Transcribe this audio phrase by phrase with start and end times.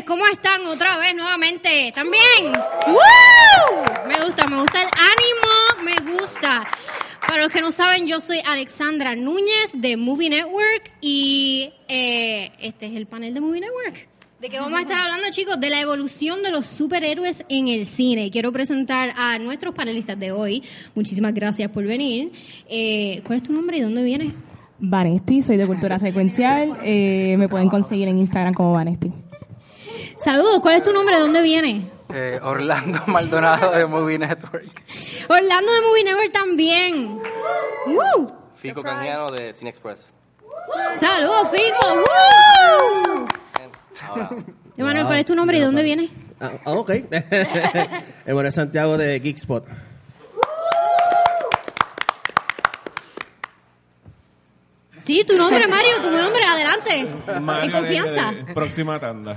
[0.00, 1.92] ¿cómo están otra vez nuevamente?
[1.94, 2.52] ¿También?
[2.86, 4.08] ¡Woo!
[4.08, 6.66] Me gusta, me gusta el ánimo, me gusta.
[7.28, 12.86] Para los que no saben, yo soy Alexandra Núñez de Movie Network y eh, este
[12.86, 14.08] es el panel de Movie Network.
[14.40, 15.60] ¿De qué vamos a estar hablando, chicos?
[15.60, 18.30] De la evolución de los superhéroes en el cine.
[18.30, 20.62] Quiero presentar a nuestros panelistas de hoy.
[20.94, 22.32] Muchísimas gracias por venir.
[22.66, 24.32] Eh, ¿Cuál es tu nombre y dónde vienes?
[24.78, 26.78] Vanesti, soy de Cultura Secuencial.
[26.82, 29.12] Eh, me pueden conseguir en Instagram como Vanesti.
[30.18, 31.16] Saludos, ¿cuál es tu nombre?
[31.16, 31.84] ¿De dónde vienes?
[32.14, 34.66] Eh, Orlando Maldonado de Movie Network.
[35.28, 37.20] Orlando de Movie Network también.
[37.86, 38.32] ¡Woo!
[38.56, 40.06] Fico Cañano de Cine Express.
[40.98, 41.94] Saludos, Fico.
[41.94, 43.26] ¡Woo!
[44.08, 44.30] Ahora,
[44.76, 46.10] Emanuel, ¿cuál es tu nombre y de dónde vienes?
[46.40, 46.90] Ah, ah, ok.
[48.26, 49.64] Emanuel Santiago de Geekspot.
[55.04, 57.40] Sí, tu nombre, Mario, tu nombre, adelante.
[57.40, 58.30] Mario En confianza.
[58.32, 59.36] de- de- próxima tanda.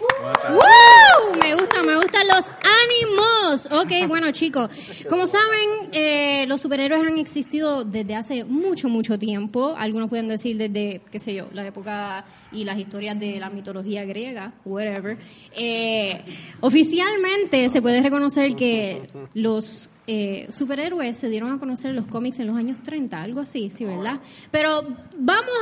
[0.00, 1.38] ¡Woo!
[1.40, 3.66] Me gusta, me gustan los ánimos.
[3.70, 4.70] Ok, bueno chicos,
[5.08, 9.74] como saben, eh, los superhéroes han existido desde hace mucho, mucho tiempo.
[9.76, 14.04] Algunos pueden decir desde, qué sé yo, la época y las historias de la mitología
[14.04, 15.18] griega, whatever.
[15.56, 16.22] Eh,
[16.60, 22.38] oficialmente se puede reconocer que los eh, superhéroes se dieron a conocer en los cómics
[22.38, 24.20] en los años 30, algo así, sí, ¿verdad?
[24.50, 24.82] Pero
[25.16, 25.54] vamos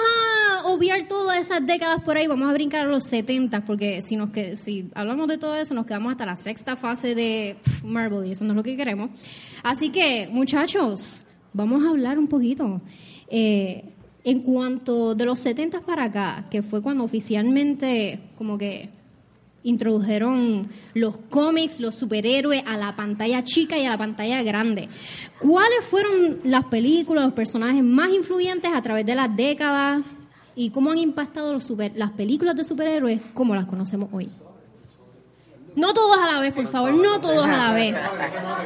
[0.59, 4.17] a obviar todas esas décadas por ahí, vamos a brincar a los 70, porque si,
[4.17, 8.27] nos que, si hablamos de todo eso, nos quedamos hasta la sexta fase de Marvel
[8.27, 9.11] y eso no es lo que queremos.
[9.63, 12.81] Así que, muchachos, vamos a hablar un poquito.
[13.29, 13.85] Eh,
[14.25, 18.89] en cuanto de los 70 para acá, que fue cuando oficialmente como que
[19.65, 24.89] introdujeron los cómics, los superhéroes a la pantalla chica y a la pantalla grande.
[25.39, 30.01] ¿Cuáles fueron las películas, los personajes más influyentes a través de las décadas
[30.55, 34.29] y cómo han impactado los super- las películas de superhéroes como las conocemos hoy?
[35.75, 37.95] No todos a la vez, por favor, no todos a la vez.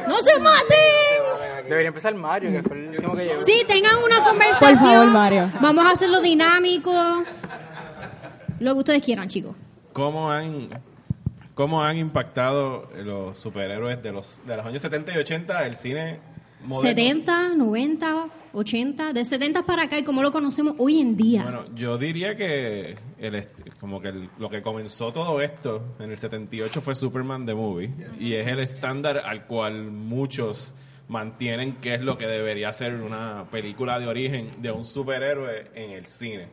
[0.09, 1.63] ¡No se maten!
[1.69, 3.43] Debería empezar Mario, que fue el último que llegó.
[3.45, 4.73] Sí, tengan una conversación.
[4.77, 5.49] Por favor, Mario.
[5.61, 6.91] Vamos a hacerlo dinámico.
[8.59, 9.55] Lo que ustedes quieran, chicos.
[9.93, 10.69] ¿Cómo han,
[11.57, 16.19] cómo han impactado los superhéroes de los, de los años 70 y 80 el cine
[16.63, 16.87] moderno?
[16.89, 21.43] 70, 90, 80, de 70 para acá y cómo lo conocemos hoy en día.
[21.43, 23.47] Bueno, yo diría que el
[23.79, 27.91] como que el- lo que comenzó todo esto en el 78 fue Superman the Movie
[28.19, 30.73] y es el estándar al cual muchos
[31.07, 35.91] mantienen que es lo que debería ser una película de origen de un superhéroe en
[35.91, 36.47] el cine.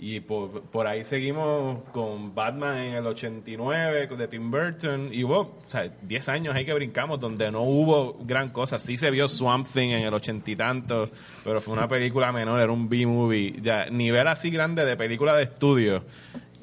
[0.00, 5.24] Y por, por ahí seguimos con Batman en el 89, con- de Tim Burton, y
[5.24, 8.78] hubo, o sea, 10 años ahí que brincamos donde no hubo gran cosa.
[8.78, 11.10] Sí se vio Swamp Thing en el ochenta y tantos,
[11.42, 13.56] pero fue una película menor, era un B-movie.
[13.60, 16.04] Ya, nivel así grande de película de estudio.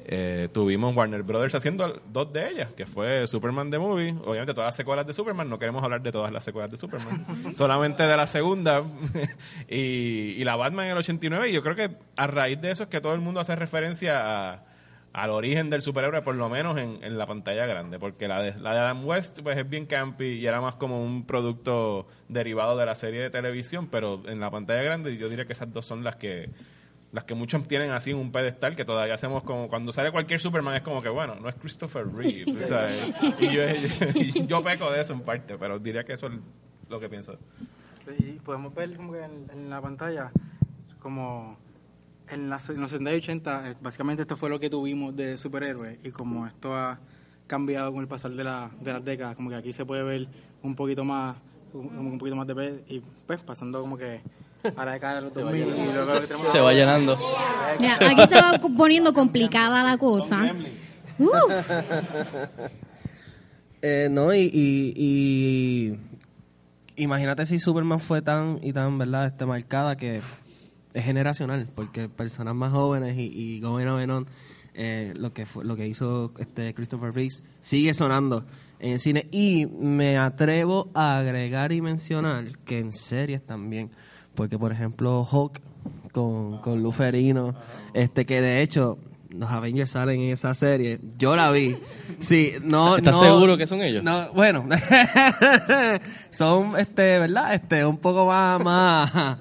[0.08, 4.68] Eh, tuvimos Warner Brothers haciendo dos de ellas, que fue Superman the Movie, obviamente todas
[4.68, 8.16] las secuelas de Superman, no queremos hablar de todas las secuelas de Superman, solamente de
[8.16, 8.84] la segunda,
[9.68, 12.84] y, y la Batman en el 89, y yo creo que a raíz de eso
[12.84, 14.64] es que todo el mundo hace referencia a,
[15.12, 18.60] al origen del superhéroe, por lo menos en, en la pantalla grande, porque la de,
[18.60, 22.76] la de Adam West pues es bien campy y era más como un producto derivado
[22.76, 25.84] de la serie de televisión, pero en la pantalla grande yo diría que esas dos
[25.84, 26.50] son las que
[27.16, 30.38] las que muchos tienen así en un pedestal que todavía hacemos como cuando sale cualquier
[30.38, 32.94] Superman es como que bueno no es Christopher Reeve ¿sabes?
[33.40, 33.62] y yo,
[34.14, 36.34] y yo peco de eso en parte pero diría que eso es
[36.88, 37.36] lo que pienso
[38.20, 40.30] Y podemos ver como que en, en la pantalla,
[41.00, 41.56] como
[42.28, 45.36] en, las- en los 70 y 80, eh, básicamente esto fue lo que tuvimos de
[45.36, 46.98] superhéroes y como esto ha
[47.46, 50.28] cambiado con el pasar de, la, de las décadas, como que aquí se puede ver
[50.62, 51.36] un poquito más,
[51.72, 54.20] un, un poquito más de y pues pasando como que
[54.76, 57.18] a la década de los 2000 y luego lo que tenemos se va llenando.
[57.80, 60.52] Mira, aquí se va poniendo complicada la cosa.
[61.18, 61.70] Uf.
[63.82, 65.98] Eh, no, y, y, y
[66.96, 72.54] imagínate si Superman fue tan y tan, ¿verdad?, este, marcada que es generacional, porque personas
[72.54, 74.26] más jóvenes y, y going on and on,
[74.74, 78.44] eh, lo que fue, lo que hizo este Christopher Reeves sigue sonando
[78.78, 83.90] en el cine y me atrevo a agregar y mencionar que en series también,
[84.36, 85.60] porque por ejemplo Hulk
[86.12, 87.54] con, con Luferino,
[87.94, 88.98] este que de hecho
[89.30, 91.76] los Avengers salen en esa serie, yo la vi,
[92.20, 94.02] sí, no, ¿Estás no- seguro que son ellos?
[94.04, 94.64] no, bueno,
[96.30, 97.54] son, este, ¿verdad?
[97.54, 99.36] Este, un poco más, más,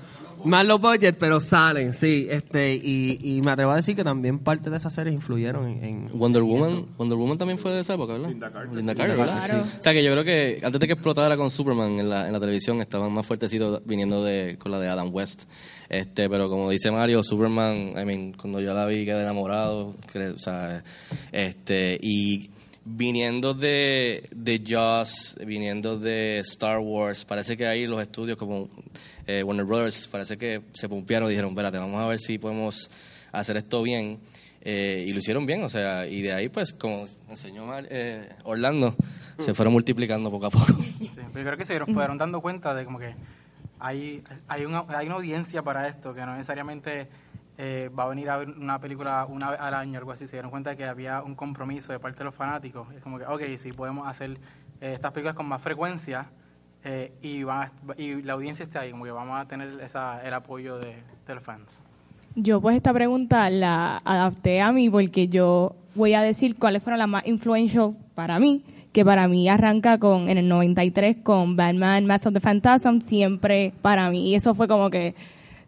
[0.46, 4.40] más low budget, pero salen, sí, este, y, y me atrevo a decir que también
[4.40, 7.96] parte de esas series influyeron en, en- Wonder Woman, Wonder Woman también fue de esa
[7.96, 8.30] época, ¿verdad?
[8.30, 8.74] Linda Carter.
[8.78, 9.46] Linda Carter, ¿verdad?
[9.46, 9.64] Claro.
[9.80, 12.34] O sea que yo creo que antes de que explotara con Superman en la, en
[12.34, 15.44] la televisión estaban más fuertecitos viniendo de con la de Adam West.
[15.90, 20.30] Este, pero como dice Mario, Superman, I mean, cuando yo la vi quedé enamorado, que-
[20.30, 20.84] o sea,
[21.32, 22.50] este, y
[22.88, 28.70] viniendo de, de Jaws, viniendo de Star Wars, parece que ahí los estudios como
[29.28, 32.90] eh, Warner Brothers, parece que se pompearon y dijeron, espérate, vamos a ver si podemos
[33.32, 34.20] hacer esto bien.
[34.68, 38.30] Eh, y lo hicieron bien, o sea, y de ahí, pues, como enseñó Mar- eh,
[38.46, 38.96] Orlando,
[39.38, 40.74] se fueron multiplicando poco a poco.
[40.82, 43.14] Sí, pero yo creo que se dieron- fueron dando cuenta de como que
[43.80, 47.08] hay, hay, una, hay una audiencia para esto, que no necesariamente
[47.60, 50.26] eh, va a venir a ver una película una vez al año algo así.
[50.26, 52.88] Se dieron cuenta de que había un compromiso de parte de los fanáticos.
[52.96, 54.32] Es como que, ok, si podemos hacer
[54.82, 56.26] eh, estas películas con más frecuencia
[56.86, 57.44] eh, y,
[58.22, 60.96] la audiencia esté ahí, como que vamos a tener el apoyo de,
[61.28, 61.82] los fans.
[62.36, 67.00] Yo pues esta pregunta la adapté a mí porque yo voy a decir cuáles fueron
[67.00, 72.06] las más influential para mí, que para mí arranca con en el 93 con Batman
[72.06, 74.30] Mask of the Phantasm, siempre para mí.
[74.30, 75.16] Y eso fue como que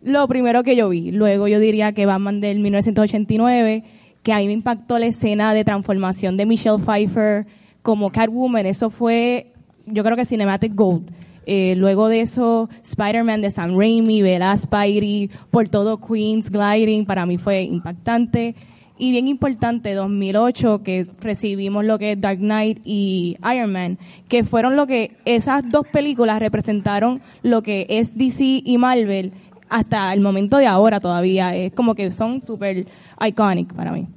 [0.03, 1.11] lo primero que yo vi.
[1.11, 3.83] Luego yo diría que Batman del 1989,
[4.21, 7.47] que a mí me impactó la escena de transformación de Michelle Pfeiffer
[7.81, 8.65] como Catwoman.
[8.65, 9.53] Eso fue,
[9.87, 11.09] yo creo que Cinematic Gold.
[11.45, 17.05] Eh, luego de eso, Spider-Man de Sam Raimi, ver a Spidey por todo Queens gliding,
[17.05, 18.55] para mí fue impactante.
[18.99, 23.97] Y bien importante, 2008, que recibimos lo que es Dark Knight y Iron Man,
[24.27, 29.31] que fueron lo que esas dos películas representaron lo que es DC y Marvel
[29.69, 31.55] hasta el momento de ahora todavía.
[31.55, 32.85] Es como que son súper
[33.25, 34.07] iconic para mí.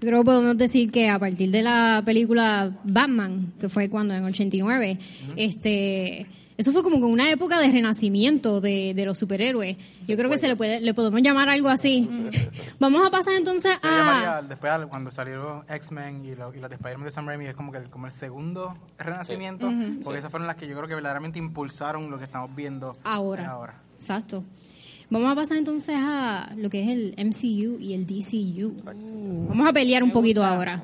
[0.00, 4.24] Creo que podemos decir que a partir de la película Batman, que fue cuando en
[4.24, 4.98] 89,
[5.36, 6.26] este
[6.56, 9.78] eso fue como que una época de renacimiento de, de los superhéroes.
[10.06, 12.06] Yo creo que se le puede le podemos llamar algo así.
[12.78, 17.04] Vamos a pasar entonces a después cuando salieron X-Men y, lo- y las de Spider-Man
[17.06, 19.70] de Sam Raimi es como que el, como el segundo renacimiento,
[20.04, 23.48] porque esas fueron las que yo creo que verdaderamente impulsaron lo que estamos viendo ahora.
[23.50, 23.74] ahora.
[23.96, 24.44] Exacto.
[25.10, 28.74] Vamos a pasar entonces a lo que es el MCU y el DCU.
[29.48, 30.82] Vamos a pelear un poquito ahora.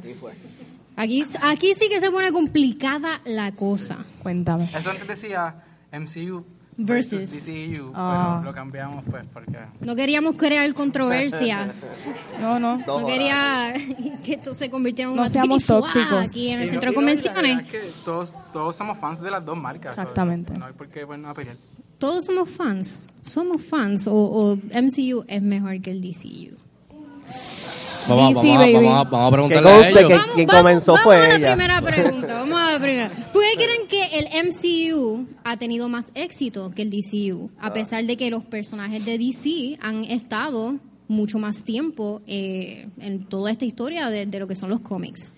[0.97, 3.99] Aquí, aquí sí que se pone complicada la cosa.
[4.23, 4.69] Cuéntame.
[4.77, 5.55] Eso antes decía
[5.93, 6.45] MCU
[6.79, 7.31] Versus.
[7.47, 8.39] DCU, Ah.
[8.41, 11.73] pero lo cambiamos pues porque No queríamos crear controversia.
[12.41, 12.77] No, no.
[12.79, 13.73] No quería
[14.25, 16.31] que esto se convirtiera en No tiquitifuá tóxicos.
[16.31, 17.43] aquí en el Y centro de no, convenciones.
[17.57, 19.97] verdad es que todos, todos somos fans de las dos marcas.
[19.97, 20.53] Exactamente.
[20.59, 21.57] No hay por qué ponernos a pelear.
[21.99, 23.09] Todos somos fans.
[23.25, 24.07] Somos fans.
[24.07, 26.57] O, o MCU es mejor que el DCU.
[28.09, 28.73] Vamos, vamos, a, baby.
[28.75, 30.23] vamos, a, vamos a preguntarle Que a ellos.
[30.27, 31.49] que- quien comenzó vamos fue a la ella.
[31.57, 32.35] primera pregunta.
[32.41, 33.11] Vamos a la primera.
[33.33, 37.51] ¿Por qué creen que el MCU ha tenido más éxito que el DCU?
[37.61, 40.77] A pesar de que los personajes de DC han estado
[41.09, 45.33] mucho más tiempo eh, en toda esta historia de, de lo que son los cómics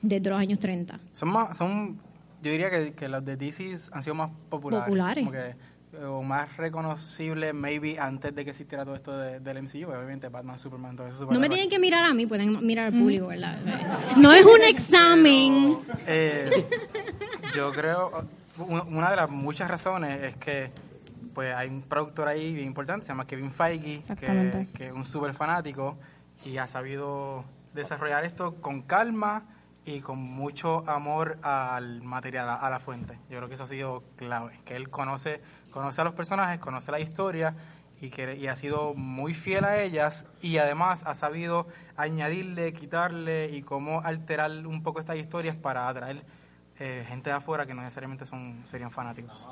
[0.00, 0.98] desde los años 30.
[1.14, 1.98] Son más, son,
[2.44, 4.84] yo diría que, que los de DC han sido más populares.
[4.84, 5.24] Populares.
[5.24, 5.48] como que,
[5.96, 9.88] eh, o más reconocibles, maybe antes de que existiera todo esto de- del MCU.
[9.88, 11.26] Obviamente, Batman, Superman, todo eso.
[11.30, 13.56] No me tienen que mirar a mí, pueden mirar al público, ¿verdad?
[14.16, 15.78] No es un examen.
[16.06, 16.50] Eh,
[17.54, 18.24] yo creo,
[18.58, 20.70] una de las muchas razones es que
[21.34, 25.02] pues hay un productor ahí bien importante, se llama Kevin Feige, que, que es un
[25.02, 25.96] súper fanático
[26.44, 29.42] y ha sabido desarrollar esto con calma
[29.86, 33.18] y con mucho amor al material, a, la fuente.
[33.30, 36.90] Yo creo que eso ha sido clave, que él conoce, conoce a los personajes, conoce
[36.90, 37.54] la historia
[38.00, 43.50] y, que, y ha sido muy fiel a ellas y además ha sabido añadirle, quitarle
[43.54, 46.22] y cómo alterar un poco estas historias para atraer
[46.78, 49.46] eh, gente de afuera que no necesariamente son serían fanáticos.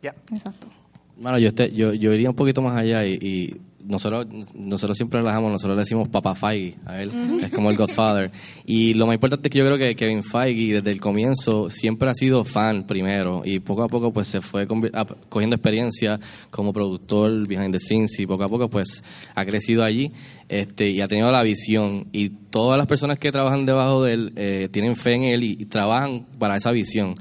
[0.00, 0.14] Ya.
[0.32, 0.68] Exacto.
[1.16, 5.20] Bueno, yo, este- yo, yo iría un poquito más allá y, y nosotros nosotros siempre
[5.20, 7.10] relajamos, nosotros le decimos Papa Feige a él,
[7.42, 8.30] es como el Godfather.
[8.66, 12.08] Y lo más importante es que yo creo que Kevin Feige desde el comienzo siempre
[12.08, 16.18] ha sido fan primero y poco a poco pues se fue ap- cogiendo experiencia
[16.50, 20.10] como productor behind the scenes y poco a poco pues ha crecido allí
[20.48, 24.32] este y ha tenido la visión y todas las personas que trabajan debajo de él
[24.36, 27.14] eh, tienen fe en él y- y trabajan para esa visión.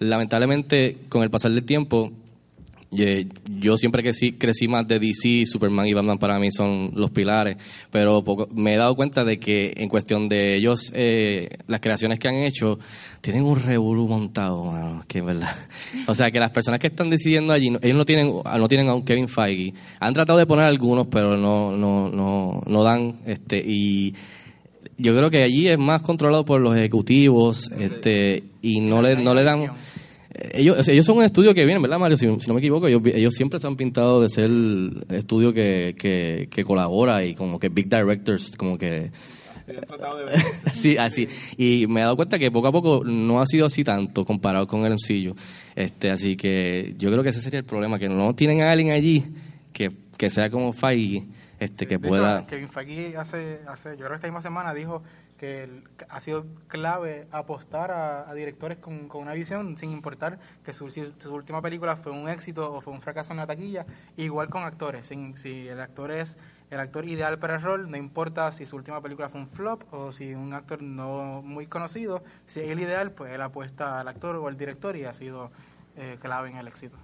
[0.00, 2.10] Lamentablemente con el pasar del tiempo
[2.92, 7.56] Yo siempre crecí, crecí más de DC, Superman y Batman para mí son los pilares,
[7.92, 12.18] pero poco- me he dado cuenta de que en cuestión de ellos, eh, las creaciones
[12.18, 12.80] que han hecho,
[13.20, 15.54] tienen un revolú montado, mano, que es verdad.
[16.08, 18.94] O sea, que las personas que están decidiendo allí, ellos no tienen, no tienen a
[18.94, 19.72] un Kevin Feige.
[20.00, 24.14] Han tratado de poner algunos, pero no, no, no, no dan, este, y
[24.98, 29.32] yo creo que allí es más controlado por los ejecutivos, este, y no le, no
[29.32, 29.70] le dan...
[30.52, 32.16] Ellos, ellos son un estudio que viene, ¿verdad, Mario?
[32.16, 35.52] Si, si no me equivoco, ellos, ellos siempre se han pintado de ser el estudio
[35.52, 39.10] que, que, que colabora y como que big directors, como que...
[40.74, 41.28] Sí, así.
[41.56, 44.66] Y me he dado cuenta que poco a poco no ha sido así tanto comparado
[44.66, 45.34] con el sencillo.
[45.76, 48.90] Este, así que yo creo que ese sería el problema, que no tienen a alguien
[48.90, 49.24] allí
[49.72, 51.26] que, que sea como Feige,
[51.58, 52.46] este, que De hecho, pueda...
[52.46, 55.02] Kevin Feige hace, hace, yo creo que esta misma semana dijo
[55.40, 60.38] que el- ha sido clave apostar a, a directores con, con una visión, sin importar
[60.62, 63.46] que su, si su última película fue un éxito o fue un fracaso en la
[63.46, 63.86] taquilla,
[64.18, 66.36] igual con actores, sin- si el actor es
[66.70, 69.82] el actor ideal para el rol, no importa si su última película fue un flop
[69.92, 74.06] o si un actor no muy conocido, si es el ideal, pues él apuesta al
[74.08, 75.50] actor o al director y ha sido
[75.96, 76.96] eh, clave en el éxito.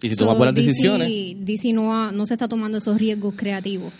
[0.00, 1.08] Y si So, toma buenas DC decisiones,
[1.44, 3.92] DC no, ha- no se está tomando esos riesgos creativos.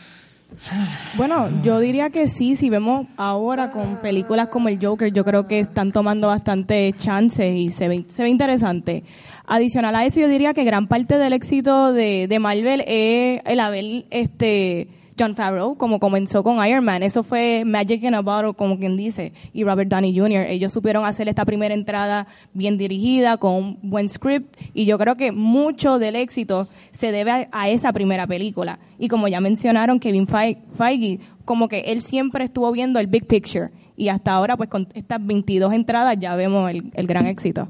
[1.17, 5.47] Bueno, yo diría que sí, si vemos ahora con películas como el Joker, yo creo
[5.47, 9.05] que están tomando bastante chances y se ve, se ve interesante.
[9.47, 13.61] Adicional a eso, yo diría que gran parte del éxito de, de Marvel es el
[13.61, 17.03] haber este John Favreau, como comenzó con Iron Man.
[17.03, 20.47] Eso fue Magic in a Bottle, como quien dice, y Robert Downey Jr.
[20.49, 25.17] Ellos supieron hacer esta primera entrada bien dirigida, con un buen script, y yo creo
[25.17, 28.79] que mucho del éxito se debe a, esa primera película.
[28.99, 33.71] Y como ya mencionaron, Kevin Feige, como que él siempre estuvo viendo el big picture,
[33.97, 37.69] y hasta ahora, pues con estas 22 entradas ya vemos el, el gran éxito.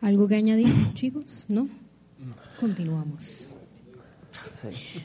[0.00, 1.44] ¿Algo que añadir, chicos?
[1.48, 1.68] ¿No?
[2.58, 3.51] Continuamos.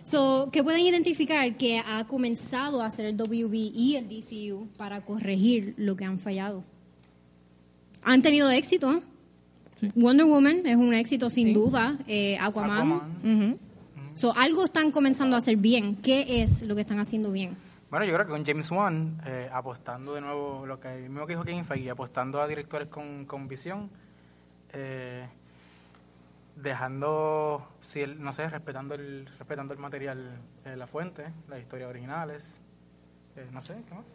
[0.03, 5.01] So, ¿Qué pueden identificar que ha comenzado a hacer el WB y el DCU para
[5.01, 6.63] corregir lo que han fallado?
[8.03, 8.91] Han tenido éxito.
[8.91, 9.91] ¿eh?
[9.95, 11.97] Wonder Woman es un éxito sin duda.
[12.07, 12.77] Eh, Aquaman.
[12.77, 13.51] Aquaman.
[13.51, 13.59] Ujú.
[14.15, 15.95] So, algo están comenzando a hacer bien.
[15.97, 17.55] ¿Qué es lo que están haciendo bien?
[17.89, 21.33] Bueno, yo creo que con James Wan, eh, apostando de nuevo, lo que mismo que
[21.33, 23.89] dijo Kevin Feige, apostando a directores con, con visión,
[24.73, 25.25] eh,
[26.61, 31.89] dejando, si el- no sé, respetando el, respetando el material, eh, la fuente, las historias
[31.89, 32.59] originales,
[33.35, 34.05] eh, no sé, ¿qué más?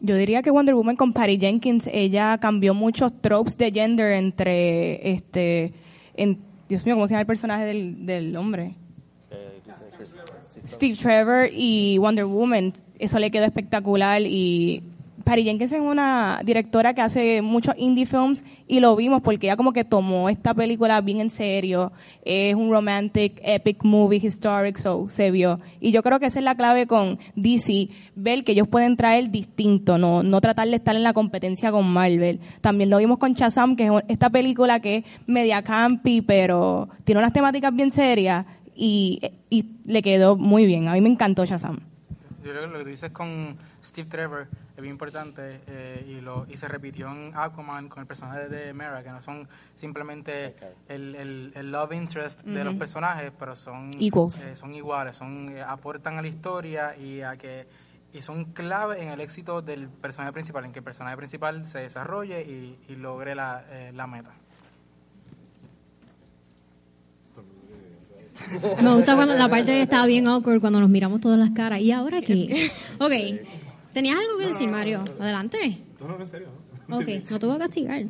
[0.00, 5.10] Yo diría que Wonder Woman con Patty Jenkins, ella cambió muchos tropes de gender entre,
[5.12, 5.74] este,
[6.14, 8.76] en, Dios mío, ¿cómo se llama el personaje del, del hombre?
[10.66, 14.82] Steve Trevor y Wonder Woman, eso le quedó espectacular y
[15.30, 19.56] Patty Jenkins es una directora que hace muchos indie films y lo vimos porque ella
[19.56, 21.92] como que tomó esta película bien en serio,
[22.24, 25.60] es un romantic, epic movie, historic, so se vio.
[25.78, 29.30] Y yo creo que esa es la clave con DC, ver que ellos pueden traer
[29.30, 32.40] distinto, no, no tratar de estar en la competencia con Marvel.
[32.60, 37.20] También lo vimos con Shazam, que es esta película que es media campy, pero tiene
[37.20, 40.88] unas temáticas bien serias y, y le quedó muy bien.
[40.88, 41.78] A mí me encantó Shazam.
[42.42, 44.46] Yo creo que lo que dices con Steve Trevor
[44.76, 48.72] es bien importante eh, y, lo, y se repitió en Aquaman con el personaje de
[48.74, 50.54] Mera, que no son simplemente
[50.88, 53.90] el, el, el love interest de los personajes, pero son,
[54.44, 57.66] eh, son iguales, son, eh, aportan a la historia y a que
[58.12, 61.78] y son clave en el éxito del personaje principal, en que el personaje principal se
[61.78, 64.32] desarrolle y, y logre la, eh, la meta.
[68.82, 71.80] Me gusta cuando la parte estaba bien awkward cuando nos miramos todas las caras.
[71.80, 72.70] ¿Y ahora qué?
[72.98, 73.12] Ok.
[73.92, 75.04] ¿Tenías algo que decir, Mario?
[75.18, 75.78] Adelante.
[76.90, 78.02] Ok, no te voy a castigar.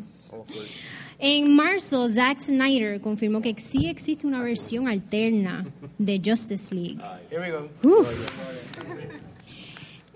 [1.19, 5.67] En marzo, Zack Snyder confirmó que sí existe una versión alterna
[5.99, 6.99] de Justice League.
[7.31, 7.69] Here we go.
[8.01, 8.09] Uf.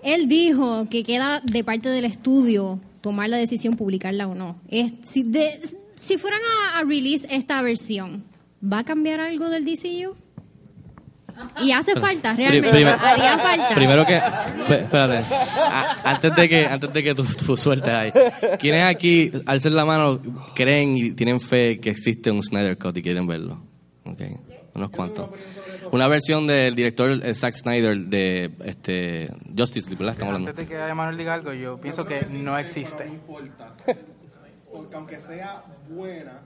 [0.03, 4.55] Él dijo que queda de parte del estudio tomar la decisión publicarla o no.
[4.69, 5.59] Es, si, de-
[5.95, 6.39] si fueran
[6.73, 8.23] a, a release esta versión,
[8.63, 10.15] ¿va a cambiar algo del DCU?
[11.61, 12.69] Y hace falta, realmente.
[12.69, 13.69] haría falta.
[13.75, 15.23] Primero que, espérate,
[15.69, 18.11] A- antes de que, antes de que tú, tú sueltes ahí,
[18.59, 20.19] ¿quiénes aquí, al ser la mano,
[20.55, 23.61] creen y tienen fe que existe un Snyder Cut y quieren verlo?
[24.05, 24.37] Okay.
[24.73, 25.29] Unos cuantos.
[25.91, 30.13] Una versión del director eh, Zack Snyder de este Justice League, ¿verdad?
[30.13, 30.49] Estamos hablando.
[30.49, 33.05] Antes de que Manuel diga algo, yo pienso que no existe.
[33.07, 33.73] importa.
[34.71, 36.41] Porque aunque sea buena,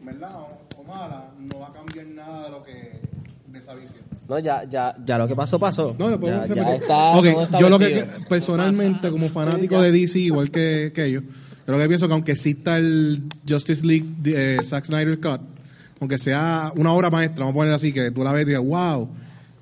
[0.00, 0.30] ¿verdad?
[0.34, 2.92] O, o mala, no va a cambiar nada de lo que
[3.56, 4.04] de esa visión.
[4.28, 5.94] No, ya, ya, ya lo que pasó, pasó.
[5.98, 11.04] No, podemos ya, está yo lo que personalmente como fanático de DC igual que, que
[11.04, 11.22] ellos,
[11.66, 15.40] yo lo que pienso que aunque exista el Justice League de, eh, Zack Snyder Cut,
[16.00, 18.64] aunque sea una obra maestra, vamos a poner así que tú la ves y digas,
[18.64, 19.08] "Wow",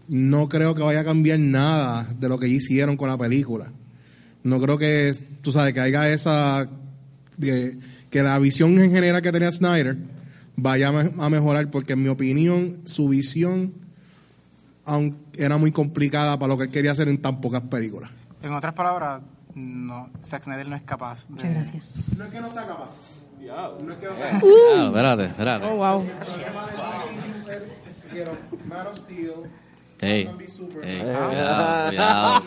[0.09, 3.71] no creo que vaya a cambiar nada de lo que hicieron con la película.
[4.43, 6.69] No creo que tú sabes que haya esa
[7.39, 9.97] que la visión en general que tenía Snyder
[10.57, 13.84] vaya a mejorar porque en mi opinión su visión
[14.87, 18.11] aun- era muy complicada para lo que él quería hacer en tan pocas películas.
[18.43, 19.23] En otras palabras,
[19.55, 21.33] no, Zack Snyder no es capaz de...
[21.35, 21.85] Muchas gracias.
[22.19, 22.91] No es que no sea capaz.
[23.83, 25.67] No es que no Ah, espérate, espérate.
[25.67, 26.07] Oh, wow.
[28.11, 28.33] quiero
[28.69, 29.33] Man of Steel,
[30.00, 30.88] Ey, Batman v Superman.
[30.91, 32.43] ey, cuidado, cuidado.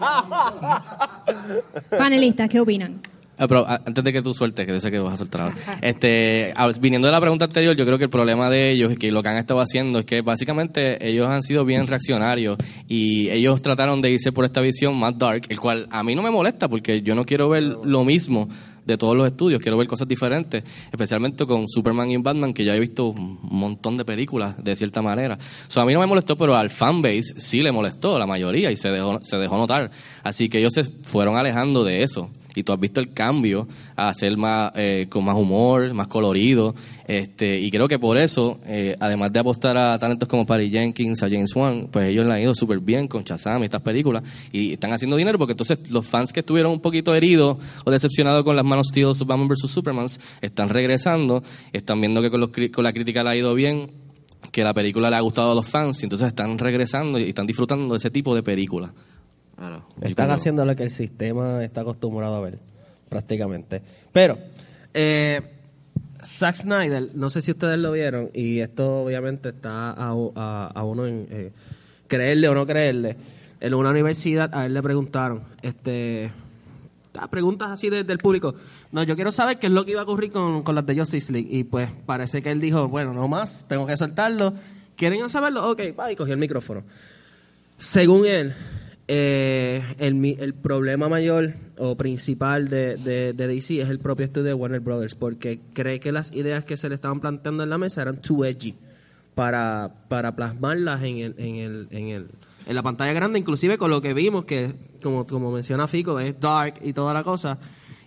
[1.97, 3.01] Panelistas, ¿qué opinan?
[3.37, 5.41] Ah, pero ah, antes de que tú sueltes, que yo sé que vas a soltar
[5.41, 5.55] ahora.
[5.81, 9.11] Este, viniendo de la pregunta anterior, yo creo que el problema de ellos y que
[9.11, 13.61] lo que han estado haciendo es que básicamente ellos han sido bien reaccionarios y ellos
[13.61, 16.67] trataron de irse por esta visión más dark, el cual a mí no me molesta
[16.67, 18.49] porque yo no quiero ver lo mismo
[18.85, 22.73] de todos los estudios, quiero ver cosas diferentes, especialmente con Superman y Batman, que ya
[22.73, 25.37] he visto un montón de películas de cierta manera.
[25.67, 28.77] So, a mí no me molestó, pero al fanbase sí le molestó, la mayoría, y
[28.77, 29.91] se dejó, se dejó notar.
[30.23, 34.09] Así que ellos se fueron alejando de eso y tú has visto el cambio a
[34.09, 36.73] hacer más eh, con más humor, más colorido,
[37.07, 41.21] este y creo que por eso, eh, además de apostar a talentos como Patty Jenkins,
[41.21, 44.23] a James Wan, pues ellos le han ido súper bien con Shazam y estas películas
[44.51, 48.43] y están haciendo dinero porque entonces los fans que estuvieron un poquito heridos o decepcionados
[48.43, 50.07] con las manos de Batman vs Superman
[50.41, 53.91] están regresando, están viendo que con, los, con la crítica le ha ido bien
[54.51, 57.45] que la película le ha gustado a los fans y entonces están regresando y están
[57.45, 58.91] disfrutando de ese tipo de películas.
[60.01, 62.59] Están haciendo lo que el sistema está acostumbrado a ver,
[63.09, 63.81] prácticamente.
[64.11, 64.37] Pero,
[64.93, 65.41] eh,
[66.23, 70.83] Zack Snyder, no sé si ustedes lo vieron, y esto obviamente está a, a- a
[70.83, 71.51] uno en eh,
[72.07, 73.15] creerle o no creerle.
[73.59, 76.31] En una universidad a él le preguntaron, este,
[77.17, 78.53] ah, preguntas así de- del público.
[78.91, 80.97] No, yo quiero saber qué es lo que iba a ocurrir con, con las de
[80.97, 81.49] Justice League.
[81.51, 84.53] Y pues parece que él dijo, bueno, no más, tengo que soltarlo.
[84.95, 85.69] ¿Quieren saberlo?
[85.69, 86.83] Ok, va, y cogió el micrófono.
[87.77, 88.55] Según él,
[89.07, 94.53] eh, el, el problema mayor o principal de, de- DC es el propio estudio de
[94.53, 98.01] Warner Brothers, porque cree que las ideas que se le estaban planteando en la mesa
[98.01, 98.75] eran too edgy
[99.35, 102.27] para, para plasmarlas en, el, en, el, en, el,
[102.65, 106.39] en la pantalla grande, inclusive con lo que vimos, que como, como menciona Fico, es
[106.39, 107.59] dark y toda la cosa,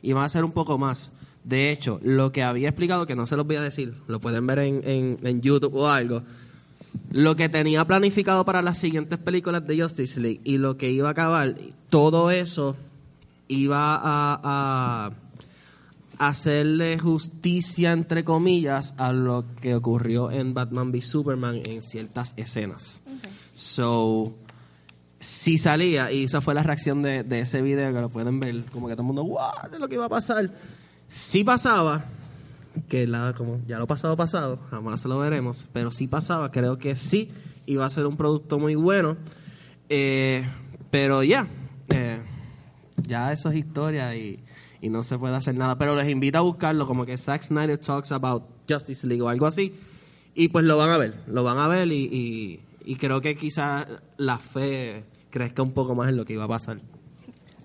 [0.02, 1.12] y va a ser un poco más.
[1.44, 4.46] De hecho, lo que había explicado, que no se los voy a decir, lo pueden
[4.46, 6.22] ver en, en YouTube o algo,
[7.10, 11.08] lo que tenía planificado para las siguientes películas de Justice League y lo que iba
[11.08, 11.54] a acabar,
[11.88, 12.76] todo eso
[13.48, 15.10] iba a, a
[16.20, 23.02] hacerle justicia, entre comillas, a lo que ocurrió en Batman v Superman en ciertas escenas.
[23.54, 24.34] So,
[25.18, 28.64] si salía, y esa fue la reacción de, de ese video, que lo pueden ver,
[28.70, 29.70] como que todo el mundo, ¡guau!
[29.70, 30.50] de lo que iba a pasar.
[31.08, 32.04] Si pasaba,
[32.88, 36.96] que la, como ya lo pasado pasado, jamás lo veremos, pero si pasaba, creo que
[36.96, 37.30] sí
[37.66, 39.16] iba a ser un producto muy bueno.
[39.88, 40.48] Eh,
[40.90, 41.46] pero ya,
[41.88, 42.20] eh,
[43.06, 44.40] ya eso es historia y,
[44.80, 45.78] y no se puede hacer nada.
[45.78, 49.46] Pero les invito a buscarlo, como que Zack Snyder talks about Justice League o algo
[49.46, 49.74] así.
[50.34, 53.86] Y pues lo van a ver, lo van a ver y, y creo que quizás
[54.16, 56.80] la fe crezca un poco más en lo que iba a pasar.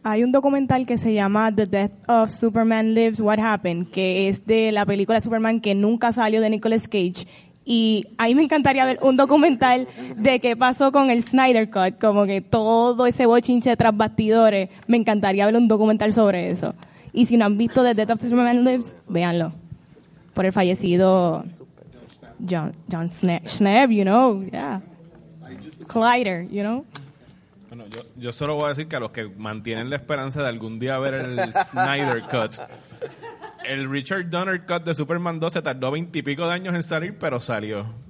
[0.08, 4.46] Hay un documental que se llama The Death of Superman Lives, What Happened, que es
[4.46, 7.26] de la película Superman que nunca salió de Nicolas Cage.
[7.65, 12.00] Y a mí me encantaría ver un documental de qué pasó con el Snyder Cut,
[12.00, 14.70] como que todo ese bochinche tras bastidores.
[14.86, 16.76] Me encantaría ver un documental sobre eso.
[17.12, 19.54] Y si no han visto The Death of Superman Lives, véanlo.
[20.36, 21.46] Por el fallecido
[22.48, 24.82] John, John Schne- Schneeb, you know, yeah.
[25.88, 26.86] Collider, you know.
[27.75, 30.47] Bueno, yo, yo solo voy a decir que a los que mantienen la esperanza de
[30.47, 32.55] algún día ver el Snyder Cut,
[33.65, 37.41] el Richard Donner Cut de Superman 2 se tardó veintipico de años en salir, pero
[37.41, 38.05] salió.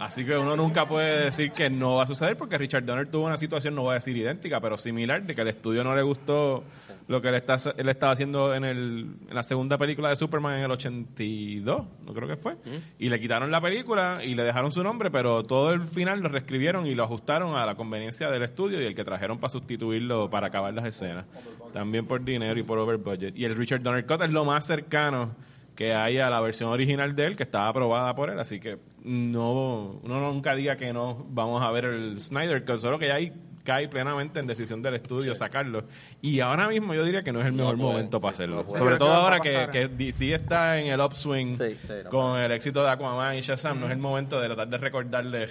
[0.00, 3.26] Así que uno nunca puede decir que no va a suceder porque Richard Donner tuvo
[3.26, 6.00] una situación, no voy a decir idéntica, pero similar, de que el estudio no le
[6.00, 6.64] gustó
[7.06, 10.56] lo que él, está, él estaba haciendo en, el, en la segunda película de Superman
[10.56, 12.56] en el 82, no creo que fue.
[12.98, 16.30] Y le quitaron la película y le dejaron su nombre, pero todo el final lo
[16.30, 20.30] reescribieron y lo ajustaron a la conveniencia del estudio y el que trajeron para sustituirlo
[20.30, 21.26] para acabar las escenas.
[21.74, 23.36] También por dinero y por over budget.
[23.36, 25.34] Y el Richard Donner Cut es lo más cercano
[25.74, 28.78] que hay a la versión original de él, que estaba aprobada por él, así que
[29.02, 33.14] no uno nunca diga que no vamos a ver el Snyder Cut, solo que ya
[33.14, 33.32] ahí
[33.64, 35.84] cae plenamente en decisión del estudio sacarlo.
[36.20, 38.64] Y ahora mismo yo diría que no es el mejor puede, momento para sí, hacerlo.
[38.68, 38.76] no.
[38.76, 42.38] Sobre todo que ahora que, que DC está en el upswing Sí, sí, no con
[42.40, 45.48] el éxito de Aquaman y Shazam, no es el momento de tratar de recordarle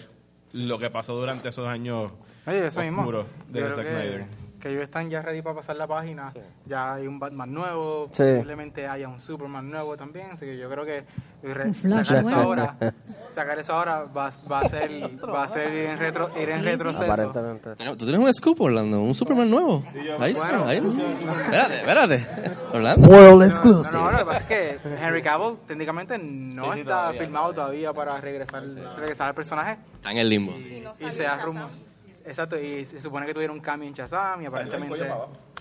[0.53, 2.11] lo que pasó durante esos años
[2.45, 3.25] Oye, eso mismo.
[3.49, 4.25] de Zack que, Snyder.
[4.59, 6.33] Que ellos están ya ready para pasar la página.
[6.65, 8.23] Ya hay un Batman nuevo, Sí.
[8.23, 10.31] posiblemente haya un Superman nuevo también.
[10.31, 11.05] Así que yo creo que
[11.41, 12.75] Flash sacar eso ahora,
[13.33, 14.91] sacar eso ahora va, va a ser,
[15.33, 17.05] va a ser ir en, retro, ir en retroceso.
[17.05, 17.69] Aparentemente.
[17.97, 19.01] ¿Tú tienes un scoop, Orlando?
[19.01, 19.81] ¿Un Superman nuevo?
[20.19, 20.77] Ahí está, Bueno, ahí.
[20.77, 22.27] Espérate, espérate.
[22.73, 23.07] Orlando.
[23.07, 23.97] World No, exclusive.
[23.97, 28.63] no, lo que pasa es que Henry Cavill técnicamente no está filmado todavía para regresar,
[28.97, 29.77] regresar al personaje.
[29.95, 30.51] Está en el limbo.
[30.51, 31.69] y, y se da rumor.
[32.25, 35.11] Exacto, y se supone que tuviera un cambio en Shazam y aparentemente.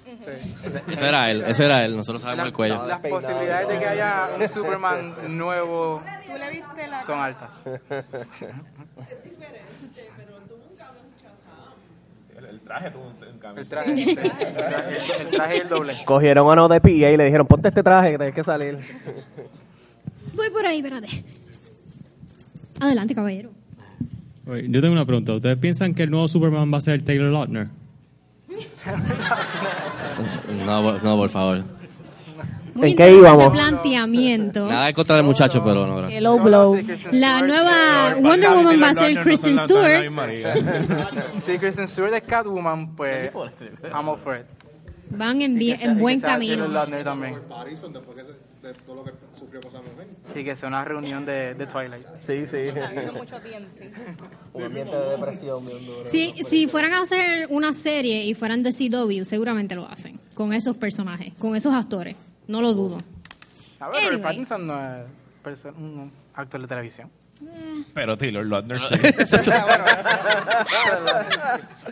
[0.04, 0.54] Sí.
[0.90, 1.94] Ese era él, ese era él.
[1.96, 2.86] Nosotros sabemos La- el cuello.
[2.86, 6.02] Las posibilidades de que haya un Superman nuevo
[7.04, 7.50] son altas.
[12.64, 13.70] traje tú en El camisa.
[13.70, 14.16] traje, el
[14.56, 15.94] traje, el traje y el doble.
[16.04, 18.78] Cogieron a uno de PA y le dijeron, ponte este traje que tienes que salir.
[20.34, 21.08] Voy por ahí, espérate.
[22.80, 23.50] Adelante, caballero.
[24.48, 25.34] Yo tengo una pregunta.
[25.34, 27.66] ¿Ustedes piensan que el nuevo Superman va a ser Taylor Lautner?
[30.66, 31.62] No, por- no, por favor.
[32.74, 33.48] Muy ¿En qué íbamos?
[33.52, 34.66] planteamiento.
[34.68, 36.18] Nada en contra del muchacho, pero no, gracias.
[36.18, 36.78] Hello Blow.
[37.12, 40.04] La nueva Robert Wonder Woman va a ser Kristen Stewart.
[41.44, 43.32] Si Kristen Stewart es Catwoman, pues
[43.92, 44.46] I'm all for it.
[45.10, 46.66] Van en, bien- que sea- en buen camino.
[47.04, 47.34] También.
[50.34, 52.06] Después que sea una reunión de, de Twilight.
[52.26, 52.68] Sí, sí.
[54.52, 56.08] Un ambiente de depresión bien duro.
[56.08, 60.18] Si, si fueran a hacer una serie y fueran de CW, seguramente lo hacen.
[60.34, 62.16] Con esos personajes, con esos actores.
[62.46, 63.02] No lo dudo.
[63.80, 64.22] A ver, Robert Anyway.
[64.22, 64.96] Pattinson no
[65.50, 67.10] es un actor de televisión.
[67.94, 68.94] Pero Taylor Lautner sí.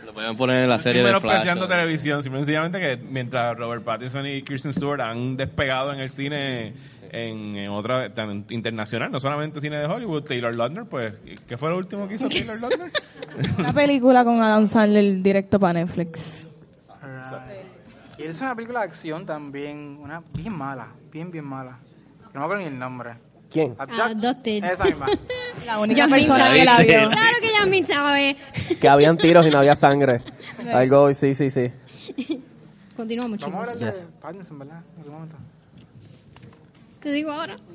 [0.05, 1.23] Lo pueden poner en la serie de Flash.
[1.23, 5.93] menospreciando o- televisión, simple y sencillamente que mientras Robert Pattinson y Kirsten Stewart han despegado
[5.93, 6.75] en el cine
[7.11, 11.15] en, en otra tan internacional, no solamente cine de Hollywood, Taylor Lautner, pues,
[11.49, 12.91] ¿qué fue lo último que hizo Taylor Lautner?
[13.59, 16.47] Una película con Adam Sandler directo para Netflix.
[18.19, 21.79] Y él hizo una película de acción también, una bien mala, bien, bien mala.
[22.33, 23.11] No me acuerdo ni el nombre.
[23.57, 23.75] ¿Quién?
[23.79, 24.64] Adopted.
[24.64, 25.07] Esa misma.
[25.66, 26.59] La única Yasmín persona sabe.
[26.59, 26.87] que la vio.
[27.11, 28.37] Claro que Yasmin sabe.
[28.81, 30.21] Que habían tiros y no había sangre.
[30.73, 31.71] Algo, sí, sí, sí.
[32.97, 33.83] Continuamos, Vamos a chicos.
[33.83, 34.81] hablar de Pattinson, ¿verdad?
[34.95, 35.37] En algún momento.
[37.01, 37.57] Te digo ahora.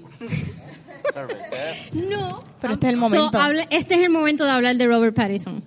[1.94, 2.40] No.
[2.62, 3.38] Pero este es el So, momento.
[3.40, 5.64] hable- este es el momento de hablar de Robert Pattinson.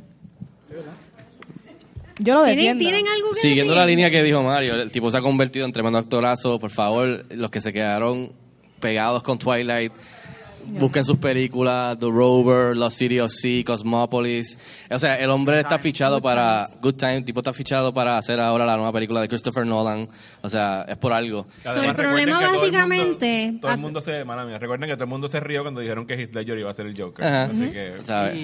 [2.20, 2.78] Yo lo ¿Tienen, defiendo.
[2.80, 3.80] ¿tienen algo que Siguiendo decir?
[3.80, 6.60] la línea que dijo Mario, el tipo se ha convertido en tremendo actorazo.
[6.60, 8.32] Por favor, los que se quedaron
[8.84, 9.92] pegados con Twilight,
[10.66, 14.58] busquen sus películas, The Rover, Lost City of Sea, Cosmopolis.
[14.90, 18.64] O sea, el hombre está fichado para Good Time, tipo está fichado para hacer ahora
[18.66, 20.08] la nueva película de Christopher Nolan.
[20.42, 21.46] O sea, es por algo.
[21.64, 24.24] Además, el problema que todo el básicamente- mundo- Todo el mundo se...
[24.24, 26.70] Mala mía, recuerden que todo el mundo se rió cuando dijeron que Heath Ledger iba
[26.70, 27.24] a ser el Joker.
[27.26, 27.44] Ajá.
[27.44, 28.34] Así que...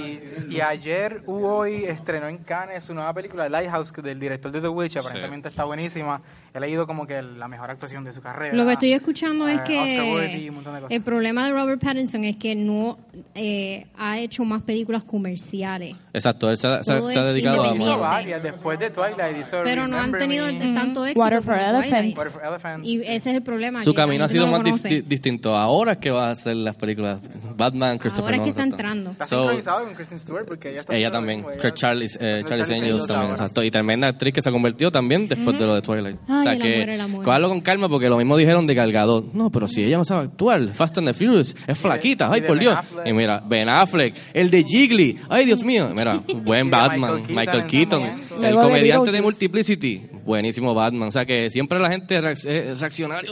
[0.50, 4.68] Y, y ayer hoy estrenó en Cannes su nueva película Lighthouse del director de The
[4.68, 6.20] Witch, aparentemente está buenísima.
[6.52, 8.54] He leído como que la mejor actuación de su carrera.
[8.56, 10.50] Lo que estoy escuchando es Eh, Worthy,
[10.88, 12.98] que el problema de Robert Pattinson es que no
[13.34, 15.94] eh, ha hecho más películas comerciales.
[16.12, 17.96] Exacto, él se, ha- se ha- se ha dedicado a...
[17.96, 19.38] Varias después de Twilight.
[19.40, 22.16] Hizo Pero no han tenido Me, tanto éxito Water for Elephants.
[22.16, 22.86] Water for Elephants.
[22.88, 23.82] Y ese es el problema.
[23.82, 25.54] Su camino ha sido no más di- distinto.
[25.56, 27.20] Ahora es que va a hacer las películas
[27.56, 29.10] Batman, Christopher Ahora es que está entrando.
[29.12, 32.70] Está So, sincronizado con Kristen Stewart porque ella está Ella también, ella- Charles, eh, Charles
[32.70, 33.62] Angels también, exacto.
[33.62, 36.16] Y tremenda actriz que se ha convertido también después de lo de Twilight.
[36.28, 39.32] Ay, o sea el que, cogerlo con calma porque lo mismo dijeron de Gal Gadot.
[39.32, 42.58] No, pero si ella no sabe actuar, Fast and the Furious, es flaquita, ay por
[42.58, 42.76] Dios.
[43.04, 48.02] Y mira, Ben Affleck, el de Jiggly, ay Dios mío, mira, buen Batman, Michael Keaton
[48.42, 49.22] el comediante de.
[49.22, 51.08] Multiplicity, buenísimo Batman.
[51.08, 53.30] O sea que siempre la gente reacc- eh, reaccionaria,